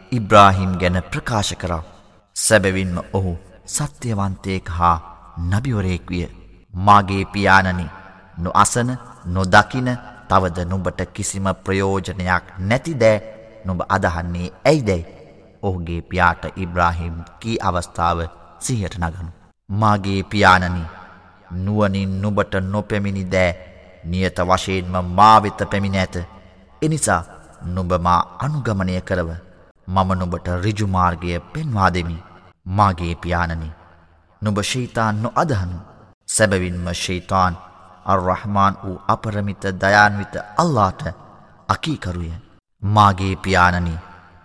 ඉබ්‍රාහිම් 0.11 0.71
ගැන 0.79 0.97
ප්‍රකාශ 1.11 1.53
කරා. 1.55 1.83
සැබවින්ම 2.35 2.95
ඔහු 3.13 3.33
සත්‍යවන්තයෙක් 3.67 4.69
හා 4.69 4.97
නබිවරයෙක් 5.49 6.05
විය. 6.09 6.25
මාගේ 6.73 7.23
පියාණනි 7.33 7.85
නොඅසන 8.37 8.89
නොදකින 9.25 9.89
තවද 10.29 10.57
නුඹට 10.65 11.01
කිසිම 11.13 11.47
ප්‍රයෝජනයක් 11.63 12.45
නැති 12.59 12.93
දෑ 13.01 13.17
නුඹ 13.65 13.81
අදහන්නේ 13.89 14.53
ඇයිදැයි 14.65 15.05
ඔහුගේ 15.63 16.01
පියාට 16.03 16.43
ඉබ්‍රාහිම් 16.55 17.15
කී 17.39 17.61
අවස්ථාව 17.61 18.19
සිහට 18.59 18.97
නගනු. 18.99 19.31
මාගේ 19.69 20.21
පියාණනි 20.25 20.83
නුවනින් 21.57 22.17
නුබට 22.21 22.53
නොපැමිණි 22.63 23.23
දෑ 23.27 23.51
නියත 24.05 24.43
වශයෙන්ම 24.49 24.95
මාවෙත 25.11 25.63
පැමිණ 25.71 25.95
ඇත. 25.95 26.15
එනිසා 26.81 27.21
නුඹමා 27.67 28.19
අනුගමනය 28.39 28.99
කරව 29.01 29.31
මම 29.93 30.09
නුබට 30.19 30.47
රිජුමාර්ගය 30.63 31.39
පෙන්වාදෙමි. 31.53 32.17
මාගේ 32.67 33.15
පියාණනි 33.15 33.69
නුබ 34.41 34.57
ශීතාන් 34.63 35.15
නො 35.23 35.29
අදහනු 35.35 35.77
සැබවින්ම 36.29 36.87
ශීතාන් 36.95 37.57
අර්රහමාන් 38.05 38.77
වූ 38.83 39.01
අපරමිත 39.07 39.63
දයාන්විත 39.81 40.35
අල්ලාට 40.57 41.01
අකීකරුය. 41.69 42.31
මාගේ 42.83 43.35
පියාණනි 43.35 43.95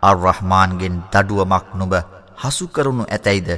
අර්රහමාන්ගෙන් 0.02 0.96
දඩුවමක් 1.12 1.66
නුබ 1.74 1.94
හසුකරුණු 2.36 3.04
ඇතැයිද 3.08 3.50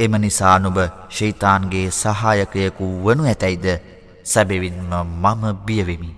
එම 0.00 0.12
නිසා 0.16 0.58
නුබ 0.58 0.78
ශෛතාන්ගේ 1.10 1.86
සහායකයකු 1.92 2.86
වනු 3.04 3.24
ඇතැයිද 3.24 3.66
සැබවින්ම 4.24 4.78
මම 4.92 5.42
බියවෙමි. 5.66 6.17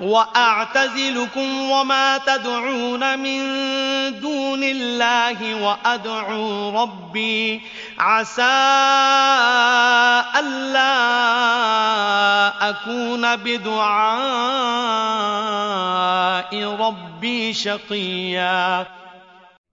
وأعتزلكم 0.00 1.70
وما 1.70 2.18
تدعون 2.18 3.18
من 3.18 3.40
دون 4.20 4.62
الله 4.64 5.54
وأدعو 5.54 6.82
ربي 6.82 7.60
عسى 7.98 8.42
ألا 10.40 10.94
أكون 12.70 13.36
بدعاء 13.36 13.72
ربي 16.80 17.52
شقيا 17.54 18.86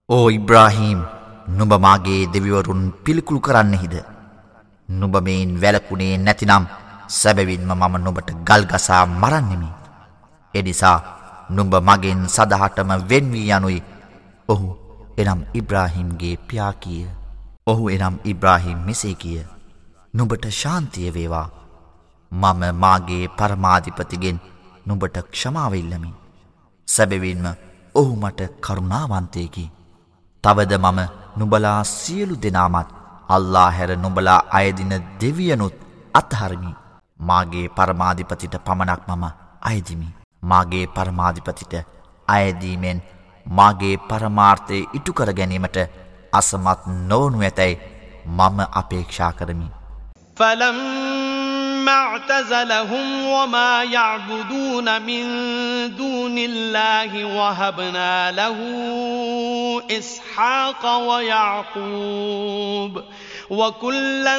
ඕ 0.08 0.30
ඉබ්‍රාහීම් 0.30 1.00
නුඹ 1.48 1.72
මාගේ 1.74 2.26
දෙවිවරුන් 2.34 2.80
පිළිකුළු 3.04 3.40
කරන්නෙහිද. 3.40 3.94
නුඹ 4.88 5.16
මෙයින් 5.22 5.60
වැලකුණේ 5.60 6.16
නැතිනම් 6.18 6.64
සැබවින්ම 7.08 7.70
මම 7.74 7.94
නොබට 7.96 8.30
ගල්ගසා 8.44 9.04
මරන්නෙමි. 9.06 9.70
එනිසා 10.55 10.97
නුඹ 11.49 11.73
මගෙන් 11.87 12.21
සදහටම 12.27 12.91
වෙන්වී 13.09 13.49
යනුයි 13.49 13.83
ඔහු 14.49 14.67
එනම් 15.17 15.41
ඉබ්‍රාහිම්ගේ 15.53 16.35
පියාකිය. 16.47 17.05
ඔහු 17.67 17.89
එනම් 17.89 18.15
ඉබ්‍රාහිම් 18.23 18.79
මෙසේ 18.87 19.15
කිය. 19.15 19.43
නුඹට 20.13 20.45
ශාන්තිය 20.61 21.13
වේවා. 21.13 21.47
මම 22.31 22.63
මාගේ 22.75 23.27
පරමාධිපතිගෙන් 23.37 24.39
නුඹට 24.85 25.17
ක්ෂමාවෙල්ලමි. 25.31 26.11
සැබවින්ම 26.87 27.45
ඔහු 27.95 28.15
මට 28.15 28.41
කරුණාවන්තයකි. 28.61 29.65
තවද 30.43 30.73
මම 30.77 30.99
නුබලා 31.37 31.79
සියලු 31.83 32.35
දෙනාමත් 32.43 32.89
අල්ලා 33.29 33.69
හැර 33.71 33.97
නුබලා 33.97 34.41
අයදින 34.51 34.93
දෙවියනුත් 35.21 35.75
අත්හරමි. 36.13 36.71
මාගේ 37.19 37.67
පරමාධිපතිට 37.69 38.55
පමණක් 38.65 39.01
මම 39.07 39.25
අයදිමි. 39.61 40.14
මාගේ 40.44 40.86
පරමාධිපතිට 40.86 41.74
අයදීමෙන් 42.28 43.02
මාගේ 43.46 43.96
පරමාර්ථය 44.08 44.78
ඉටුකර 44.94 45.32
ගැනීමට 45.32 45.78
අසමත් 46.32 46.80
නොවනු 47.08 47.38
ඇතැයි 47.40 47.80
මම 48.26 48.58
අපේක්ෂා 48.72 49.32
කරමි. 49.32 49.68
فلما 50.36 51.92
اعتزلهم 51.92 53.26
وما 53.26 53.84
يعبدون 53.84 55.02
من 55.02 55.24
دون 55.96 56.38
الله 56.38 57.24
وهبنا 57.26 58.32
له 58.32 58.56
إسحاق 59.90 60.98
ويعقوب 60.98 62.92
وكلا 63.50 64.38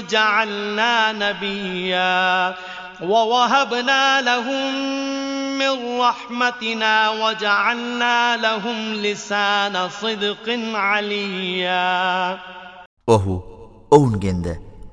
جعلنا 0.00 1.12
نبيا 1.12 2.54
ووهبنا 3.02 4.20
لهم 4.20 4.74
من 5.58 6.00
رحمتنا 6.00 7.10
وجعلنا 7.12 8.36
لهم 8.36 8.94
لسان 8.96 9.88
صدق 9.90 10.46
عليا 10.74 12.38
ඔහු 13.08 13.34
ඔවුන්ගෙන්ද 13.90 14.46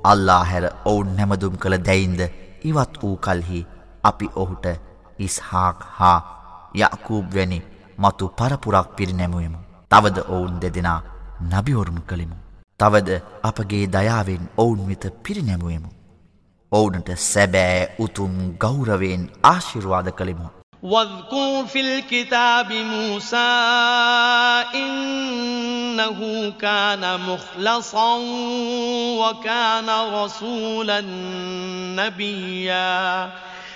අල්ලා 0.03 0.43
හැර 0.43 0.65
ඔවුන් 0.85 1.09
නැමදුම් 1.15 1.55
කළ 1.57 1.77
දැයින්ද 1.79 2.21
ඉවත් 2.63 2.93
වූ 3.01 3.15
කල්හි 3.17 3.61
අපි 4.03 4.27
ඔහුට 4.35 4.65
ඉස්හාක් 5.19 5.83
හා 5.97 6.19
යකූබ් 6.75 7.25
වැනි 7.35 7.59
මතු 7.97 8.25
පරපුරක් 8.31 8.87
පිරිනැමුවමු. 8.97 9.59
තවද 9.91 10.17
ඔවුන් 10.29 10.59
දෙදෙනා 10.61 10.99
නබිවරුම් 11.43 11.99
කළෙමු. 12.01 12.37
තවද 12.79 13.09
අපගේ 13.43 13.85
දයාවෙන් 13.87 14.43
ඔවුන් 14.57 14.87
වෙත 14.89 15.03
පිරිනැමුවමු. 15.23 15.89
ඔවුනට 16.71 17.09
සැබෑ 17.17 17.87
උතුම් 17.99 18.33
ගෞරවෙන් 18.57 19.29
ආශිර්වාද 19.43 20.09
කළෙමු. 20.09 20.49
واذكر 20.83 21.65
في 21.67 21.79
الكتاب 21.81 22.73
موسى 22.73 23.51
إنه 24.75 26.49
كان 26.49 27.19
مخلصا 27.19 28.15
وكان 29.21 29.89
رسولا 30.13 31.01
نبيا 31.95 33.29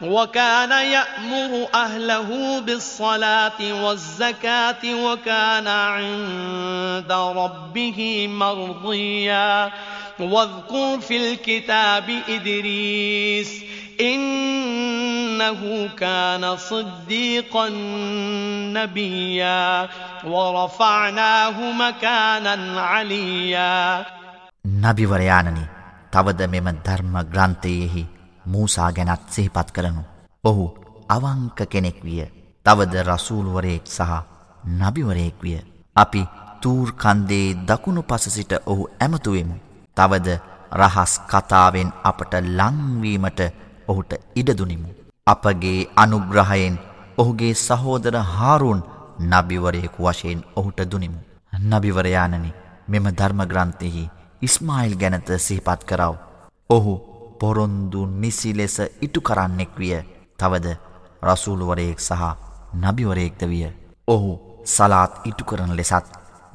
وكان 0.00 0.70
يأمر 0.70 1.68
أهله 1.74 2.60
بالصلاة 2.60 3.60
والزكاة 3.84 4.82
وكان 5.04 5.68
عند 5.68 7.12
ربه 7.12 8.28
مرضيا 8.30 9.72
واذكر 10.20 11.00
في 11.00 11.16
الكتاب 11.16 12.22
إدريس 12.28 13.50
إنه 14.00 15.88
كان 15.96 16.56
صديقا 16.56 17.68
نبيا 18.76 19.88
ورفعناه 20.24 21.72
مكانا 21.72 22.80
عليا 22.80 24.04
නබිවරයානනි 24.84 25.64
තවද 26.12 26.40
මෙම 26.52 26.66
ධර්ම 26.86 27.14
ග්‍රන්ථයෙහි 27.32 28.02
මූසා 28.45 28.91
ගැනත් 28.91 29.29
සිහිපත් 29.29 29.71
කරනු. 29.71 30.03
ඔහු 30.43 30.65
අවංක 31.09 31.59
කෙනෙක් 31.69 32.03
විය. 32.03 32.25
තවද 32.65 32.93
රසූල්වරයෙක් 33.03 33.85
සහ 33.87 34.11
නබිවරයෙක් 34.79 35.35
විය. 35.43 35.59
අපි 35.95 36.21
තූර්කන්දේ 36.61 37.55
දකුණු 37.67 38.01
පස 38.03 38.23
සිට 38.29 38.53
ඔහු 38.65 38.89
ඇමතුවෙමු. 38.99 39.55
තවද 39.97 40.39
රහස් 40.73 41.13
කතාවෙන් 41.27 41.89
අපට 42.03 42.33
ලංවීමට 42.57 43.41
ඔහුට 43.87 44.13
ඉඩදුනිමු. 44.35 44.89
අපගේ 45.27 45.89
අනුග්‍රහයෙන් 45.95 46.79
ඔහුගේ 47.17 47.53
සහෝදර 47.55 48.15
හාරුන් 48.29 48.81
නබිවරයෙකු 49.21 50.03
වශයෙන් 50.03 50.41
ඔහුට 50.55 50.79
දුනිමු. 50.91 51.19
නබිවරයානනි 51.61 52.53
මෙම 52.87 53.05
ධර්මග්‍රන්ථෙහි 53.11 54.09
ඉස්මායිල් 54.41 54.95
ගැනත 54.95 55.29
සිහිපත් 55.37 55.81
කරව. 55.83 56.15
ඔහු 56.69 56.93
පොරොන්දු 57.41 58.01
නිසි 58.21 58.51
ලෙස 58.53 58.75
ඉටු 59.01 59.19
කරන්නෙක් 59.21 59.71
විය 59.75 59.95
තවද 60.39 60.67
රසූළුවරයෙක් 61.23 61.99
සහ 61.99 62.23
නබිවරයෙක්ද 62.75 63.41
විය. 63.43 63.65
ඔහු 64.07 64.31
සලාත් 64.65 65.11
ඉටු 65.25 65.43
කරන 65.45 65.73
ලෙසත් 65.75 66.05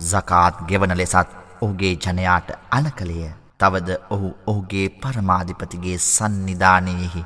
සකාත් 0.01 0.55
ගෙවන 0.68 0.92
ලෙසත් 0.96 1.29
ඔහුගේ 1.61 1.94
ජනයාට 1.96 2.49
අන 2.70 2.87
කළේය. 2.92 3.33
තවද 3.59 3.88
ඔහු 4.11 4.29
ඔහුගේ 4.46 4.87
පරමාධිපතිගේ 4.92 5.99
සන්නිධානයෙහි 6.07 7.22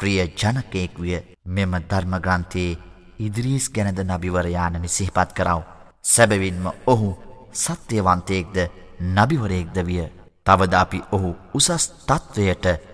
ප්‍රිය 0.00 0.18
ජනකයෙක් 0.32 0.94
විය 0.98 1.18
මෙම 1.46 1.72
ධර්මග්‍රන්ථයේ 1.82 2.78
ඉදිරිස් 3.18 3.66
ගැනද 3.70 3.98
නබිවරයානනි 4.02 4.88
සිහිපත් 4.88 5.30
කරව. 5.32 5.60
සැබවින්ම 6.04 6.66
ඔහු 6.86 7.10
සත්‍යවන්තයෙක්ද 7.54 8.56
නබිවරයෙක්ද 9.12 9.76
විය. 9.82 10.02
තවද 10.46 10.74
අපි 10.74 10.98
ඔහු 11.12 11.30
උසස් 11.54 11.84
තත්ත්වයට 12.06 12.93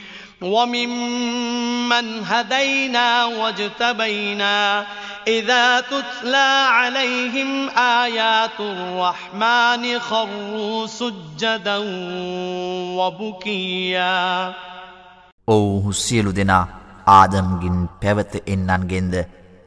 وممن 0.42 2.24
هدينا 2.24 3.24
واجتبينا 3.24 4.86
إذا 5.28 5.80
تتلى 5.80 6.66
عليهم 6.68 7.70
آيات 7.70 8.60
الرحمن 8.60 9.98
خروا 10.00 10.86
سجدا 10.86 11.78
وبكيا 12.98 14.54
ඔවුහු 15.48 15.92
සියලු 15.94 16.30
දෙනා 16.34 16.66
ආදම්ගින් 17.08 17.76
පැවත 18.00 18.32
එන්නන්ගෙන්ද 18.46 19.14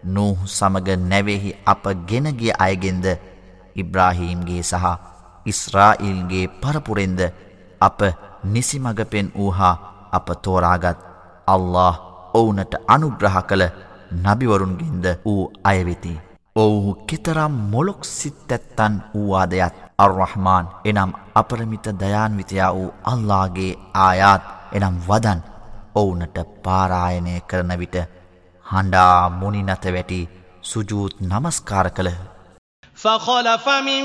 නූහ 0.05 0.39
සමග 0.47 0.87
නැවෙහි 1.03 1.51
අප 1.65 1.83
ගෙනගිය 2.09 2.51
අයගෙන්ද 2.59 3.05
ඉබ්‍රාහීම්ගේ 3.75 4.63
සහ 4.63 4.85
ඉස්රායිල්ගේ 5.45 6.51
පරපුරෙන්ද 6.61 7.21
අප 7.81 7.99
නිසිමග 8.45 8.99
පෙන් 9.11 9.31
වූහා 9.35 9.75
අප 10.18 10.28
තෝරාගත් 10.44 11.00
අල්له 11.54 11.94
ඔවුනට 12.38 12.74
අනුග්‍රහ 12.94 13.38
කළ 13.48 13.64
නබිවරුන්ගින්ද 14.24 15.06
වූ 15.24 15.42
අයවෙති. 15.64 16.14
ඔවුහු 16.56 16.92
කෙතරම් 17.08 17.54
මොලොක් 17.72 18.02
සිත්තැත්තන් 18.10 18.94
වූවාදයත් 19.12 19.76
අර්රහමාන් 20.04 20.66
එනම් 20.84 21.10
අපරමිත 21.34 21.86
දයාන්විතයා 22.02 22.70
වූ 22.76 22.90
අල්ලාගේ 23.12 23.72
ආයාත් 24.04 24.44
එනම් 24.76 24.96
වදන් 25.08 25.40
ඔවුනට 25.94 26.38
පාරායනය 26.64 27.34
කරන 27.50 27.72
විට 27.82 27.96
හඬා 28.66 29.18
මුනිනත 29.40 29.84
වැටි 29.96 30.20
සුජූත් 30.62 31.14
නමස්කාර 31.20 31.88
කළහ. 31.96 32.20
فخلف 32.96 33.66
من 33.86 34.04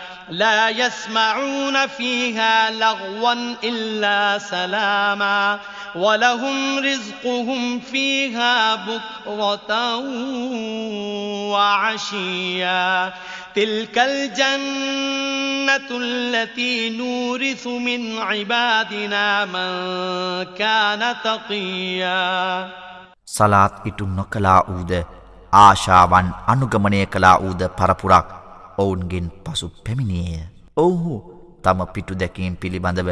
لا 0.30 0.68
يسمعون 0.68 1.86
فيها 1.86 2.70
لغوا 2.70 3.56
إلا 3.64 4.38
سلاما 4.38 5.58
ولهم 5.94 6.78
رزقهم 6.78 7.80
فيها 7.80 8.74
بكرة 8.74 9.96
وعشيا 11.50 13.12
تلك 13.54 13.98
الجنة 13.98 15.88
التي 15.90 16.90
نورث 16.90 17.66
من 17.66 18.18
عبادنا 18.18 19.44
من 19.44 19.70
كان 20.54 21.16
تقيا 21.24 22.68
සලාත් 23.26 23.74
ඉටු 23.84 24.04
නොකලා 24.16 24.60
වූද 24.68 24.92
ආශාවන් 25.52 26.28
අනුගමනය 26.46 27.00
කලා 27.06 27.36
වූද 27.38 27.62
පරපුරක් 27.78 28.39
ඔවුන්ගෙන් 28.77 29.27
පසු 29.43 29.67
පැමිණියය. 29.83 30.39
ඔවුහු 30.77 31.15
තම 31.61 31.79
පිටු 31.93 32.13
දැකීම් 32.15 32.55
පිළිබඳව 32.57 33.09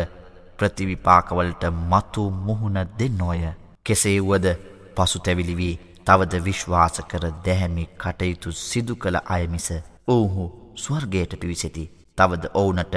ප්‍රතිවිපාකවලට 0.58 1.64
මතු 1.84 2.32
මුහුණ 2.32 2.80
දෙන්නෝය. 3.00 3.44
කෙසේ 3.86 4.20
වුවද 4.22 4.48
පසු 4.96 5.20
තැවිලි 5.20 5.58
වී 5.58 5.76
තවද 6.06 6.44
විශ්වාස 6.46 7.02
කර 7.08 7.26
දැහැමි 7.46 7.86
කටයුතු 7.98 8.52
සිදු 8.54 8.96
කළ 8.96 9.18
අයමිස 9.28 9.70
ඔවුහු 10.08 10.46
ස්වර්ගයට 10.76 11.40
පිවිසෙති. 11.40 11.84
තවද 12.18 12.44
ඔවුනට 12.54 12.96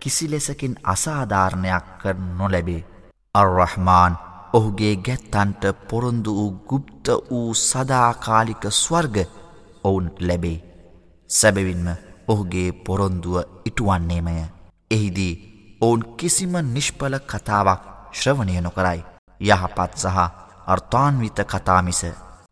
කිසි 0.00 0.30
ලෙසකින් 0.30 0.74
අසාධාරණයක් 0.84 1.86
කර 2.00 2.16
නොලැබේ. 2.38 2.84
අර්රහමාන් 3.34 4.18
ඔහුගේ 4.52 4.94
ගැත්තන්ට 4.98 5.64
පොරොන්දු 5.88 6.34
වූ 6.34 6.50
ගුප්ත 6.68 7.08
වූ 7.30 7.54
සදාකාලික 7.56 8.64
ස්වර්ග 8.72 9.16
ඔවුන් 9.84 10.10
ලැබේ. 10.20 10.69
සැබවින්ම 11.30 11.86
ඔහුගේ 12.28 12.70
පොරොන්දුව 12.84 13.36
ඉටුවන්නේමය. 13.64 14.34
එහිදී 14.90 15.34
ඔවුන් 15.80 16.02
කිසිම 16.16 16.54
නිෂ්පල 16.66 17.14
කතාවක් 17.24 17.82
ශ්‍රවණය 18.12 18.60
නොකරයි. 18.60 19.00
යහපත් 19.40 19.92
සහ 19.96 20.18
අර්ථාන්විත 20.66 21.38
කතාමිස 21.52 22.02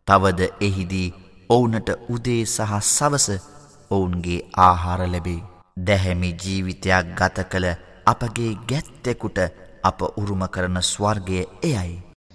තවද 0.09 0.41
එහිදී 0.61 1.15
ඔවුනට 1.51 1.89
උදේ 2.09 2.43
සහ 2.47 2.73
සවස 2.89 3.29
ඔවුන්ගේ 3.91 4.41
ආහාර 4.59 5.01
ලැබේ. 5.07 5.47
දැහැමි 5.79 6.37
ජීවිතයක් 6.43 7.15
ගත 7.19 7.49
කළ 7.51 7.67
අපගේ 8.07 8.53
ගැත්තෙකුට 8.69 9.39
අප 9.83 9.99
උරුම 10.17 10.43
කරන 10.55 10.79
ස්වර්ගය 10.83 11.41
එයයි. 11.63 12.08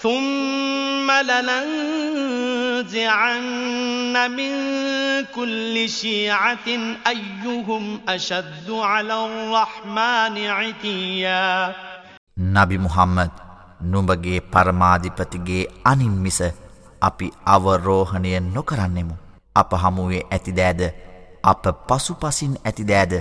ثم 0.00 1.10
لننزعن 1.22 2.96
من 4.30 4.52
كل 5.26 5.88
شيعة 5.90 6.68
أيهم 7.06 8.00
أشد 8.08 8.70
على 8.70 9.26
الرحمن 9.26 10.36
عتيا 10.48 11.74
නබි 12.36 12.76
මුහම්මද් 12.78 13.30
නුඹගේ 13.82 14.40
පරමාධිපතිගේ 14.52 15.64
අනින් 15.84 16.14
මිස 16.18 16.40
අපි 17.02 17.26
අවරෝහණය 17.46 18.40
නොකරන්නෙමු. 18.48 19.14
අප 19.56 19.70
හමුවේ 19.74 20.22
ඇතිදෑද 20.30 20.82
අප 21.44 21.64
පසුපසින් 21.88 22.54
ඇතිදෑද 22.64 23.12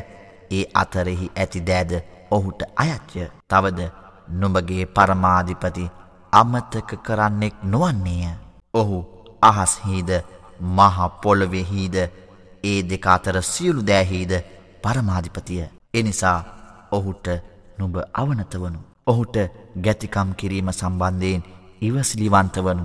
ඒ 0.51 0.63
අතරෙහි 0.73 1.27
ඇතිදෑද 1.35 1.91
ඔහුට 2.31 2.61
අයච්චය 2.75 3.27
තවද 3.49 3.79
නුඹගේ 4.33 4.85
පරමාධිපති 4.87 5.85
අමතක 6.32 6.90
කරන්නෙක් 7.02 7.54
නොවන්නේය. 7.64 8.34
ඔහු 8.74 8.98
අහස්හිද 9.42 10.10
මහපොළොවෙහිද 10.76 11.96
ඒ 12.64 12.80
දෙකාතර 12.84 13.42
සියලු 13.44 13.82
දෑහිද 13.82 14.32
පරමාධිපතිය. 14.82 15.64
එනිසා 15.94 16.38
ඔහුට 16.92 17.26
නුබ 17.78 17.94
අවනත 18.14 18.54
වනු. 18.54 18.78
ඔහුට 19.06 19.36
ගැතිකම් 19.76 20.30
කිරීම 20.34 20.72
සම්බන්ධයෙන් 20.72 21.44
ඉවසිලිවන්ත 21.82 22.56
වනු. 22.58 22.84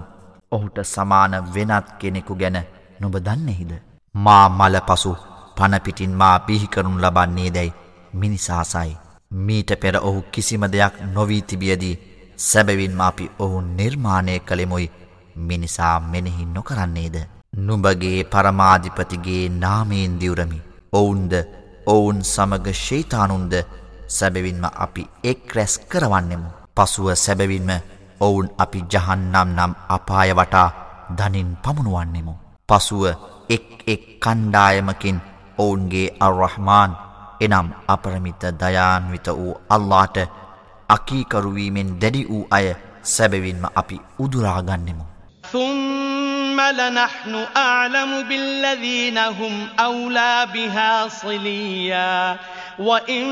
ඔහුට 0.52 0.78
සමාන 0.86 1.34
වෙනත් 1.54 1.88
කෙනෙකු 2.00 2.36
ගැන 2.36 2.60
නොබ 3.00 3.16
දන්නෙහිද. 3.18 3.72
මා 4.16 4.50
මල 4.50 4.76
පසු 4.82 5.16
පණපිටින් 5.58 6.14
මා 6.14 6.40
පිහිකරුන් 6.40 7.02
ලබන්නේ 7.02 7.50
දැයි 7.52 7.74
මිනිසාසයි. 8.14 8.98
මීට 9.38 9.70
පෙර 9.82 9.96
ඔහු 10.00 10.22
කිසිම 10.24 10.64
දෙයක් 10.66 10.96
නොවී 11.14 11.42
තිබියදී 11.42 12.15
සැබවින්ම 12.38 13.02
අපි 13.02 13.26
ඔහු 13.40 13.62
නිර්මාණය 13.62 14.40
කළෙමුයි 14.40 14.92
මිනිසා 15.38 16.00
මෙනෙහි 16.02 16.46
නොකරන්නේද. 16.48 17.16
නුඹගේ 17.58 18.24
පරමාධිපතිගේ 18.26 19.50
නාමයෙන් 19.56 20.20
දිවරමි. 20.20 20.60
ඔවුන්ද 20.94 21.34
ඔවුන් 21.88 22.20
සමග 22.26 22.68
ශේතානුන්ද 22.78 23.54
සැබවින්ම 24.10 24.64
අපි 24.76 25.04
එක් 25.24 25.56
රැස් 25.56 25.76
කරවන්නෙමු. 25.82 26.50
පසුව 26.76 27.08
සැබවින්ම 27.16 27.70
ඔවුන් 28.22 28.50
අපි 28.58 28.80
ජහන්නම් 28.88 29.50
නම් 29.50 29.74
අපාය 29.90 30.32
වටා 30.34 30.70
දනින් 31.12 31.50
පමුණුවන්නෙමු. 31.58 32.34
පසුව 32.70 33.04
එක් 33.50 33.68
එක් 33.88 34.04
කණ්ඩායමකින් 34.20 35.18
ඔවුන්ගේ 35.58 36.16
අර්රහමාන් 36.20 36.92
එනම් 37.42 37.68
අපරමිත 37.88 38.44
දයාන්විත 38.54 39.28
වූ 39.30 39.54
අල්ලාට 39.70 40.18
අකීකරුවීමෙන් 40.89 42.01
දැඩි 42.01 42.25
වූ 42.25 42.47
අය 42.51 42.75
සැබවින්ම 43.05 43.65
අපි 43.77 44.01
උදුරාගන්නෙමු. 44.19 45.05
ثم 45.53 46.61
لنحن 46.61 47.47
أعلم 47.57 48.23
بالذين 48.23 49.19
هم 49.19 49.69
أولى 49.81 50.47
بها 50.55 51.09
صليا 51.09 52.37
وإن 52.79 53.25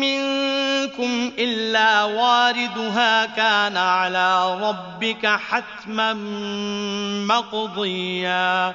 منكم 0.00 1.32
إلا 1.38 2.02
واردها 2.04 3.26
كان 3.26 3.76
على 3.76 4.60
ربك 4.60 5.26
حتما 5.26 6.12
مقضيا 7.26 8.74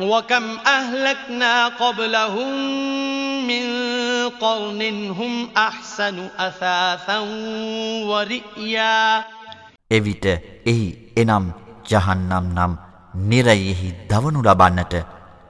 وكم 0.00 0.44
أهلكنا 0.66 1.68
قبلهم 1.68 2.50
من 3.46 3.64
قرن 4.30 5.10
هم 5.10 5.48
أحسن 5.56 6.28
أثاثا 6.38 7.18
ورئيا 8.04 9.24
එවිට 9.90 10.26
එහි 10.66 10.86
එනම් 11.16 11.44
ජහන්නම් 11.84 12.46
නම් 12.56 12.72
නිරයෙහි 13.30 13.88
දවනු 14.10 14.40
ලබන්නට 14.42 14.94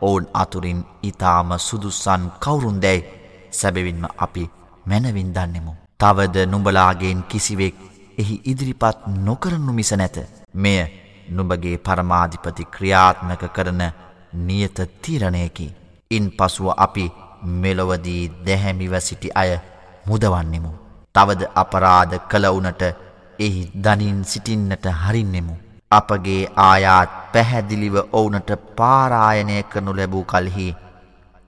ඔවුන් 0.00 0.26
අතුරින් 0.34 0.80
ඉතාම 1.02 1.50
සුදුස්සන් 1.58 2.22
කවුරුන් 2.40 2.80
දැයි 2.84 3.06
සැබවින්ම 3.50 4.04
අපි 4.18 4.44
මැනවින් 4.86 5.30
දන්නෙමු. 5.36 5.72
තවද 6.00 6.36
නුඹලාගෙන් 6.46 7.22
කිසිවෙක් 7.30 7.76
එහි 8.18 8.36
ඉදිරිපත් 8.44 8.98
නොකරනු 9.26 9.72
මිස 9.72 9.92
නැත. 9.92 10.16
මෙය 10.54 10.80
නුඹගේ 11.30 11.76
පරමාධිපති 11.78 12.64
ක්‍රියාත්මක 12.74 13.42
කරන 13.56 13.82
නියත 14.33 14.77
තීරණයකි. 15.01 15.73
ඉන් 16.11 16.31
පසුව 16.31 16.73
අපි 16.77 17.11
මෙලොවදී 17.61 18.31
දැහැමිව 18.45 18.93
සිටි 18.99 19.29
අය 19.35 19.51
මුදවන්නෙමු. 20.05 20.71
තවද 21.15 21.41
අපරාධ 21.55 22.15
කළවුනට 22.29 22.81
එහි 23.39 23.71
දනින් 23.75 24.23
සිටින්නට 24.25 24.85
හරින්නෙමු. 25.01 25.55
අපගේ 25.91 26.41
ආයාත් 26.59 27.11
පැහැදිලිව 27.33 27.95
ඔවුනට 28.11 28.49
පාරායනය 28.77 29.63
කරනු 29.63 29.91
ලැබූ 29.93 30.25
කල්හි 30.25 30.67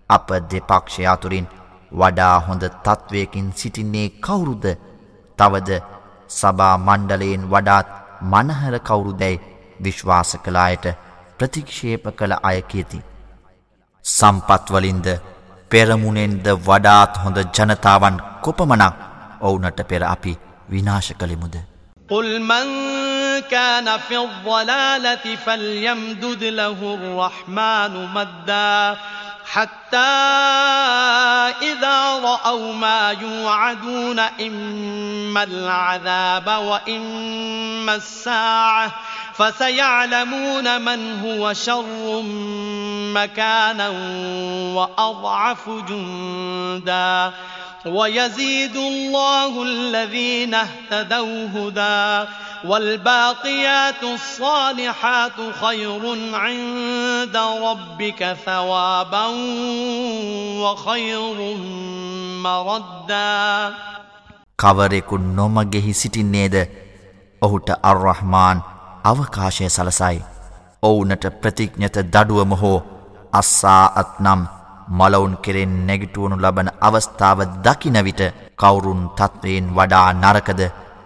අප 0.09 0.29
දෙපක්ෂය 0.51 1.03
අතුරින් 1.05 1.47
වඩා 1.91 2.35
හොඳ 2.39 2.63
තත්ත්වයකින් 2.77 3.53
සිටින්නේ 3.53 4.07
කවුරුද 4.19 4.65
තවද 5.39 5.69
සබා 6.29 6.75
මණ්ඩලයෙන් 6.79 7.43
වඩාත් 7.49 7.87
මනහර 8.23 8.75
කවුරුදැයි 8.81 9.41
විශ්වාස 9.83 10.31
කලායට 10.43 10.85
ප්‍රතික්ෂේප 11.40 12.04
කළ 12.18 12.32
අය 12.32 12.60
කියති. 12.60 13.00
සම්පත්වලින්ද 14.04 15.06
පෙරමුණෙන්ද 15.70 16.46
වඩාත් 16.66 17.16
හොඳ 17.24 17.38
ජනතාවන් 17.56 18.16
කොපමනක් 18.44 18.94
ඔවුනට 19.40 19.80
පෙර 19.90 20.02
අපි 20.14 20.38
විනාශ 20.70 21.12
කළෙමුද. 21.12 21.56
قل 22.10 22.40
من 22.40 22.66
كان 23.50 23.98
في 23.98 24.16
الضلالة 24.18 25.36
فليمدد 25.46 26.44
له 26.44 26.78
الرحمن 26.94 27.92
مدا 28.14 28.96
حتى 29.52 30.14
إذا 31.62 31.98
رأوا 32.18 32.72
ما 32.72 33.10
يوعدون 33.10 34.18
إما 34.18 35.42
العذاب 35.42 36.46
وإما 36.46 37.94
الساعة 37.94 38.94
فسيعلمون 39.40 40.82
من 40.82 41.20
هو 41.20 41.52
شر 41.52 42.22
مكانا 43.14 43.88
وأضعف 44.74 45.68
جندا 45.68 47.32
ويزيد 47.86 48.76
الله 48.76 49.62
الذين 49.62 50.54
اهتدوا 50.54 51.48
هدى 51.54 52.28
والباقيات 52.64 54.02
الصالحات 54.02 55.32
خير 55.60 56.02
عند 56.34 57.36
ربك 57.36 58.36
ثوابا 58.46 59.26
وخير 60.60 61.56
مردا 62.42 63.74
කවරෙකු 64.58 65.16
නොමගෙහි 65.18 65.92
සිටින්නේද 65.92 66.54
ඔහුට 67.42 67.70
අර්රහමාන් 67.82 68.62
අවකාශය 69.03 69.69
සලසයි. 69.69 70.17
ඔවුනට 70.83 71.25
ප්‍රතිඥත 71.41 71.95
දඩුවම 72.05 72.53
හෝ 72.53 72.77
අස්සා 73.33 73.83
අත්නම් 73.95 74.41
මලවුන් 74.89 75.35
කෙරෙන් 75.37 75.73
නැගිටුවනු 75.87 76.35
ලබන 76.37 76.69
අවස්ථාව 76.79 77.39
දකිනවිට 77.63 78.21
කවුරුන් 78.55 79.01
තත්වයෙන් 79.11 79.67
වඩා 79.71 80.07
නරකද 80.15 80.61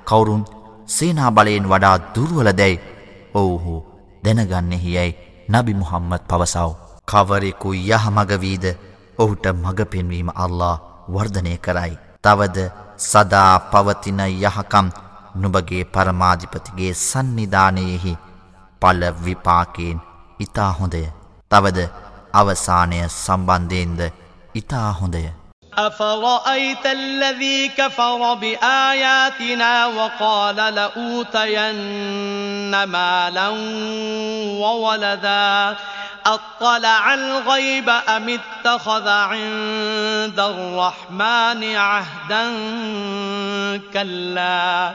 කවුරුන් 0.05 0.43
සේනා 0.87 1.31
බලයෙන් 1.31 1.65
වඩා 1.65 1.97
දුරුවල 2.15 2.49
දැයි 2.53 2.83
ඔවුහු 3.33 3.75
දැනගන්නෙහි 4.23 4.95
යැයි 4.95 5.17
නබි 5.49 5.73
මුහම්මත් 5.73 6.23
පවසව. 6.23 6.69
කවරෙකු 7.07 7.69
යහමගවීද 7.73 8.65
ඔහුට 9.17 9.45
මඟ 9.53 9.81
පෙන්වීම 9.85 10.29
අල්ලා 10.35 10.75
වර්ධනය 11.07 11.57
කරයි. 11.57 11.93
තවද 12.23 12.57
සදා 12.99 13.53
පවතින 13.61 14.19
යහකම් 14.19 14.87
නුබගේ 15.34 15.84
පරමාධිපතිගේ 15.84 16.92
සන්නිධානයෙහි 17.00 18.18
පල 18.82 19.02
විපාකයෙන් 19.24 20.00
ඉතා 20.40 20.72
හොඳය. 20.72 21.04
තවද 21.50 21.78
අවසානය 22.32 22.98
සම්බන්ධයෙන්ද 23.08 24.00
ඉතා 24.54 24.90
හොඳය. 24.92 25.24
أفرأيت 25.78 26.86
الذي 26.86 27.68
كفر 27.68 28.34
بآياتنا 28.34 29.86
وقال 29.86 30.56
لأوتين 30.56 31.64
مالا 32.84 33.48
وولدا 34.60 35.76
أطلع 36.26 37.14
الغيب 37.14 37.88
أم 37.88 38.28
اتخذ 38.28 39.08
عند 39.08 40.40
الرحمن 40.40 41.76
عهدا 41.76 42.44
كلا 43.92 44.94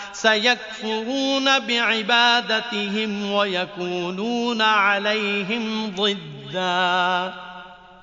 سيكفرون 0.20 1.46
بعبادتهم 1.58 3.30
ويكونون 3.32 4.62
عليهم 4.62 5.64
ضدا 5.90 7.32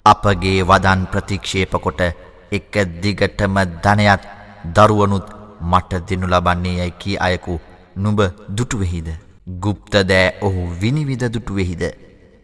අපගේ 0.06 0.64
වදන් 0.70 1.02
ප්‍රතික්ෂේප 1.12 1.74
කොට 1.86 2.02
එක 2.52 2.74
දිගටම 3.04 3.56
ධනයත් 3.84 4.24
දරුවනුත් 4.76 5.28
මට 5.64 6.02
දෙනු 6.08 6.28
ලබන්නේ 6.28 6.74
යැයි 6.80 6.96
කී 7.02 7.22
අයකු 7.28 7.56
නුඹ 7.96 8.20
දුටුවෙහිද. 8.50 9.08
ගුප්ත 9.64 9.94
දෑ 10.10 10.28
ඔහු 10.42 10.62
විනිවිද 10.82 11.24
දුටුවෙහිද. 11.34 11.84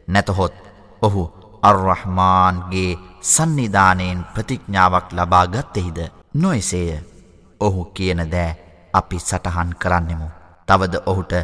නැතහොත් 0.07 0.55
ඔහු 1.01 1.23
අර්රහමාන්ගේ 1.63 2.97
සන්නිධානයෙන් 3.23 4.25
ප්‍රතිඥ්ඥාවක් 4.33 5.08
ලබා 5.12 5.45
ගත්තෙහිද. 5.47 6.00
නොයසේය 6.35 6.89
ඔහු 7.62 7.85
කියන 7.95 8.21
දෑ 8.33 8.52
අපි 8.94 9.18
සටහන් 9.20 9.70
කරන්නෙමු. 9.82 10.28
තවද 10.68 10.94
ඔහුට 11.06 11.34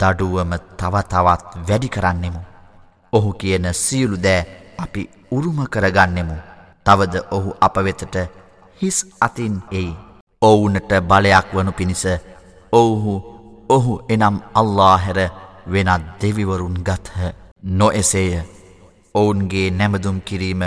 දඩුවම 0.00 0.52
තවතවත් 0.78 1.66
වැඩි 1.68 1.88
කරන්නෙමු. 1.88 2.40
ඔහු 3.12 3.32
කියන 3.40 3.66
සියලු 3.74 4.16
දෑ 4.18 4.46
අපි 4.78 5.02
උරුම 5.30 5.58
කරගන්නෙමු. 5.66 6.36
තවද 6.86 7.14
ඔහු 7.30 7.54
අප 7.60 7.76
වෙතට 7.86 8.16
හිස් 8.80 8.98
අතින් 9.20 9.56
එයි. 9.72 9.96
ඔවුනට 10.42 10.92
බලයක් 11.02 11.48
වනු 11.54 11.72
පිණිස 11.72 12.04
ඔවුහු 12.72 13.14
ඔහු 13.68 13.92
එනම් 14.08 14.36
අල්ලාහැර 14.54 15.18
වෙනත් 15.66 16.04
දෙවිවරුන් 16.20 16.76
ගත්හ 16.86 17.32
නො 17.72 17.88
එසේය 17.92 18.32
ඔවුන්ගේ 19.14 19.70
නැමදුම් 19.70 20.18
කිරීම 20.20 20.62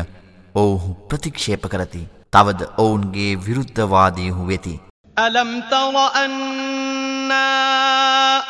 ඔවුහු 0.56 0.90
ප්‍රතික්ෂේප 1.08 1.64
කරති. 1.74 2.04
තවද 2.34 2.62
ඔවුන්ගේ 2.78 3.32
විරුද්ධවාදීහු 3.46 4.48
වෙති. 4.48 4.89
ألم 5.20 5.62
تر 5.72 6.16
أنا 6.16 7.40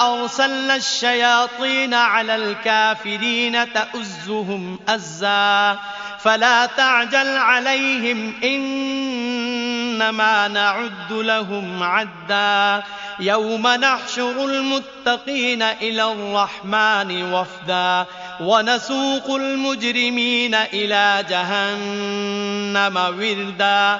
أرسلنا 0.01 0.75
الشياطين 0.75 1.93
على 1.93 2.35
الكافرين 2.35 3.73
تأزهم 3.73 4.79
أزا 4.89 5.79
فلا 6.19 6.65
تعجل 6.65 7.37
عليهم 7.37 8.33
إنما 8.43 10.47
نعد 10.47 11.11
لهم 11.11 11.83
عدا 11.83 12.83
يوم 13.19 13.67
نحشر 13.67 14.45
المتقين 14.45 15.61
إلى 15.61 16.11
الرحمن 16.11 17.33
وفدا 17.33 18.05
ونسوق 18.39 19.35
المجرمين 19.35 20.55
إلى 20.55 21.25
جهنم 21.29 22.97
وردا 22.97 23.99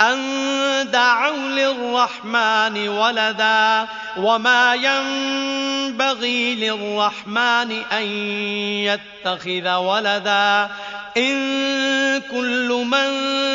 أن 0.00 0.90
دعوا 0.90 1.36
للرحمن 1.36 2.88
ولدا 2.88 3.86
وما 4.16 4.74
ينبغي 4.74 6.54
للرحمن 6.54 7.70
أن 7.92 8.06
يتخذ 8.88 9.74
ولدا 9.74 10.70
إن 11.16 11.34
كل 12.20 12.84
من 12.84 13.08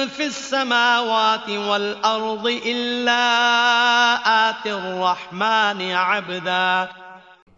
في 0.08 0.26
السماوات 0.26 1.50
والأرض 1.50 2.46
إلا 2.66 3.24
آت 4.50 4.66
الرحمن 4.68 5.92
عبدا 5.92 6.88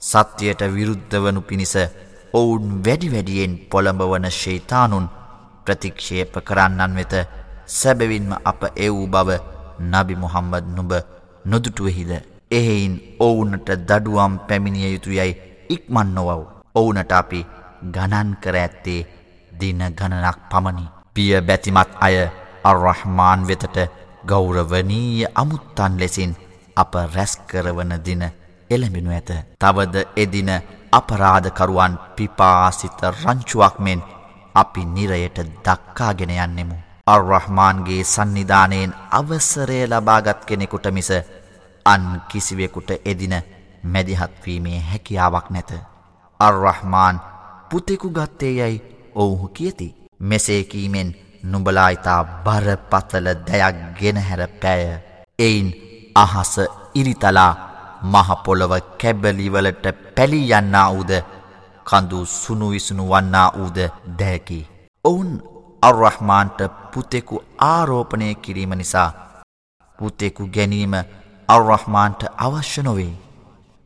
සත්‍යයට 0.02 0.62
විරුද්ධ 0.76 1.16
වනු 1.24 1.42
පිණිස 1.42 1.74
ඔවුන් 2.34 2.68
වැඩි 2.86 3.08
වැඩියෙන් 3.14 3.54
පොළඹවන 3.72 4.26
ශෛතානුන් 4.32 5.06
ප්‍රතික්ෂේප 5.66 6.34
කරන්නන් 6.48 6.96
වෙත 6.96 7.14
සැබවින්ම 7.67 8.33
අප 8.45 8.63
එවූ 8.77 9.07
බව 9.07 9.31
නබි 9.81 10.15
මුහම්මද 10.17 10.65
නුඹ 10.77 10.93
නොදුටුවෙහිද. 11.45 12.13
එහෙයින් 12.51 12.95
ඔවුනට 13.21 13.69
දඩුවම් 13.89 14.39
පැමිණිය 14.49 14.93
යුතු 14.95 15.11
යැයි 15.11 15.41
ඉක්මන් 15.69 16.15
නොවව්. 16.15 16.41
ඔවුනට 16.75 17.13
අපි 17.13 17.47
ගණන් 17.95 18.37
කර 18.43 18.57
ඇත්තේ 18.57 19.07
දින 19.61 19.81
ගණනක් 19.99 20.39
පමණි. 20.51 20.87
පිය 21.15 21.41
බැතිමත් 21.41 21.91
අය 22.01 22.17
අර්රහ්මාන් 22.65 23.47
වෙතට 23.49 23.77
ගෞරවනීය 24.27 25.27
අමුත්තන් 25.35 25.99
ලෙසින් 26.01 26.33
අප 26.77 26.95
රැස්කරවන 27.15 27.93
දින 28.07 28.23
එළඹෙනු 28.71 29.11
ඇත. 29.11 29.31
තවද 29.59 29.95
එදින 30.17 30.51
අපරාධකරුවන් 30.93 31.99
පිපාසිත 32.17 33.01
රංචුවක් 33.15 33.79
මෙන් 33.79 34.01
අපි 34.55 34.83
නිරයට 34.85 35.39
දක්කාගෙන 35.65 36.31
යන්නෙමු. 36.31 36.84
අර්රහ්මාන්ගේ 37.07 38.05
සන්නිධානයෙන් 38.05 38.93
අවසරය 39.11 39.81
ලබාගත් 39.87 40.45
කෙනෙකුට 40.49 40.87
මිස 40.93 41.11
අන් 41.87 42.05
කිසිවෙකුට 42.29 42.91
එදින 43.05 43.35
මැදිහත්වීමේ 43.85 44.79
හැකියාවක් 44.83 45.51
නැත. 45.51 45.73
අර්රහ්මාන් 46.41 47.21
පුතෙකු 47.71 48.11
ගත්තේ 48.11 48.53
යැයි 48.53 48.83
ඔවුහු 49.15 49.49
කියති. 49.49 49.89
මෙසේකීමෙන් 50.21 51.15
නුඹලා 51.45 51.89
ඉතා 51.91 52.25
බරපතල 52.45 53.29
දෙයක් 53.47 53.77
ගෙනහැර 54.01 54.43
පෑය. 54.61 54.99
එයින් 55.39 55.69
අහස 56.15 56.55
ඉරිතලා 56.95 57.53
මහපොළොව 58.05 58.73
කැබලිවලට 59.01 59.85
පැලි 60.17 60.45
යන්නා 60.51 60.91
වූද 60.93 61.13
කඳු 61.87 62.27
සුනුවිසුණු 62.35 63.11
වන්නා 63.11 63.49
වූද 63.59 63.79
දැකි. 64.19 64.67
ඔවුන් 65.05 65.33
අර්රහ්මාන්ට 65.84 66.60
පුතෙකු 66.94 67.44
ආරෝපණය 67.68 68.36
කිරීම 68.44 68.74
නිසා 68.82 69.12
පුතෙකු 70.00 70.48
ගැනීම 70.56 70.94
අර්රහ්මාන්ට 71.50 72.22
අවශ්‍ය 72.38 72.82
නොවේ. 72.84 73.14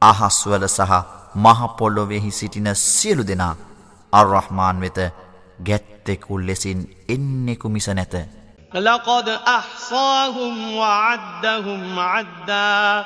අහස්වල 0.02 0.66
සහ 0.68 0.94
මහපොල්ලොවෙහි 1.36 2.32
සිටින 2.32 2.70
සියලු 2.76 3.24
දෙනා 3.28 3.56
අර්රහ්මාන් 4.14 4.82
වෙත 4.82 5.00
ගැත්තෙකු 5.68 6.40
ලෙසින් 6.48 6.80
එන්නෙකු 7.10 7.70
මිස 7.70 7.90
නැත. 7.90 8.16
لقد 8.74 9.30
أحصاهم 9.30 10.76
وعدهم 10.76 12.00
عدا 12.00 13.06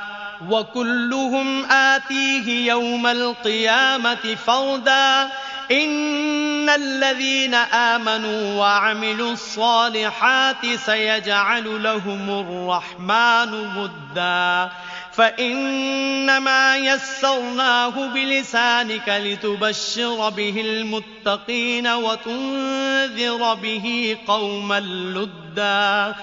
وكلهم 0.49 1.65
آتيه 1.65 2.47
يوم 2.67 3.07
القيامة 3.07 4.35
فردا 4.47 5.29
إن 5.72 6.68
الذين 6.68 7.54
آمنوا 7.54 8.60
وعملوا 8.60 9.32
الصالحات 9.32 10.66
سيجعل 10.86 11.82
لهم 11.82 12.30
الرحمن 12.30 13.68
مدا 13.74 14.70
فإنما 15.12 16.76
يسرناه 16.76 18.06
بلسانك 18.06 19.08
لتبشر 19.08 20.30
به 20.30 20.60
المتقين 20.60 21.86
وتنذر 21.86 23.54
به 23.54 24.16
قوما 24.26 24.80
لدا 24.80 26.14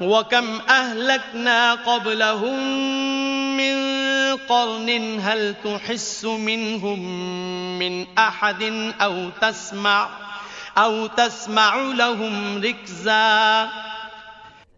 وكم 0.00 0.60
أهلكنا 0.68 1.74
قبلهم 1.74 2.58
قرن 4.49 4.89
هل 5.19 5.41
تحس 5.63 6.25
منهم 6.25 6.99
من 7.79 7.93
أحد 8.17 8.61
أو 9.01 9.29
تسمع 9.41 10.09
أو 10.77 11.07
تسمع 11.07 11.73
لهم 11.75 12.33
ركزا 12.57 13.23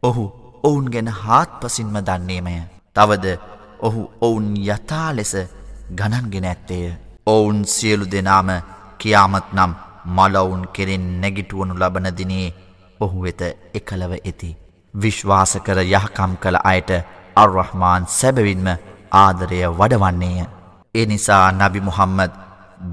ඔහු 0.03 0.23
ඔවුන් 0.63 0.85
ගැන 0.93 1.09
හාත් 1.21 1.49
පසින්ම 1.61 1.95
දන්නේමය. 2.07 2.55
තවද 2.95 3.25
ඔහු 3.87 4.01
ඔවුන් 4.21 4.47
යථා 4.65 5.09
ලෙස 5.17 5.33
ගණන්ගෙන 5.99 6.47
ඇත්තේය. 6.51 6.87
ඔවුන් 7.27 7.59
සියලු 7.65 8.05
දෙනාම 8.13 8.49
කියාමත් 8.97 9.47
නම් 9.57 9.71
මලවුන් 10.17 10.63
කෙරෙන් 10.75 11.05
නැගිටුවනු 11.21 11.79
ලබන 11.81 12.07
දිනේ 12.19 12.47
ඔහු 12.99 13.17
වෙත 13.25 13.41
එකලව 13.79 14.11
ඇති. 14.19 14.57
විශ්වාස 14.93 15.53
කර 15.65 15.79
යහකම් 15.85 16.31
කළ 16.43 16.57
අයට 16.71 16.91
අර්රහ්මාන් 17.35 18.03
සැබවින්ම 18.19 18.67
ආදරය 19.14 19.60
වඩවන්නේය. 19.70 20.46
ඒ 20.94 21.06
නිසා 21.06 21.46
නබි 21.52 21.80
මුහම්මද 21.88 22.32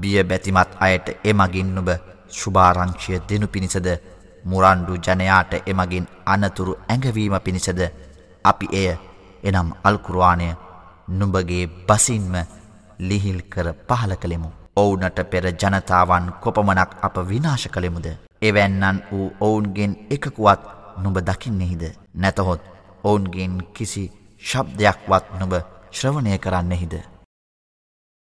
බිය 0.00 0.18
බැතිමත් 0.24 0.70
අයට 0.80 1.06
එමගින් 1.24 1.70
නුබ 1.74 1.88
ශුභාරංක්ෂය 2.30 3.20
දෙනු 3.28 3.46
පිණිසද 3.48 3.88
මුරන්ඩු 4.44 4.96
ජනයාට 4.98 5.52
එමගින් 5.66 6.06
අනතුරු 6.26 6.74
ඇඟවීම 6.84 7.36
පිණිසද 7.40 7.80
අපි 8.44 8.66
එය 8.72 8.88
එනම් 9.44 9.68
අල්කුරවානය 9.84 10.48
නුඹගේ 11.10 11.64
බසින්ම 11.86 12.34
ලිහිල් 13.00 13.40
කර 13.44 13.68
පහල 13.88 14.12
කළෙමු. 14.16 14.50
ඔවුනට 14.76 15.18
පෙර 15.30 15.44
ජනතාවන් 15.52 16.26
කොපමනක් 16.40 16.90
අප 17.02 17.16
විනාශ 17.24 17.68
කළෙමුද. 17.68 18.06
එවැන්නන් 18.42 19.02
වූ 19.10 19.26
ඔවුන්ගෙන් 19.40 19.92
එකකුවත් 20.10 20.62
නුඹ 20.96 21.18
දකින්නෙහිද. 21.20 21.82
නැතහොත් 22.14 22.60
ඔවුන්ගෙන් 23.04 23.54
කිසි 23.74 24.04
ශබ්දයක්වත් 24.42 25.24
නුඹ 25.40 25.54
ශ්‍රවණය 25.92 26.38
කරන්නෙහිද. 26.38 27.11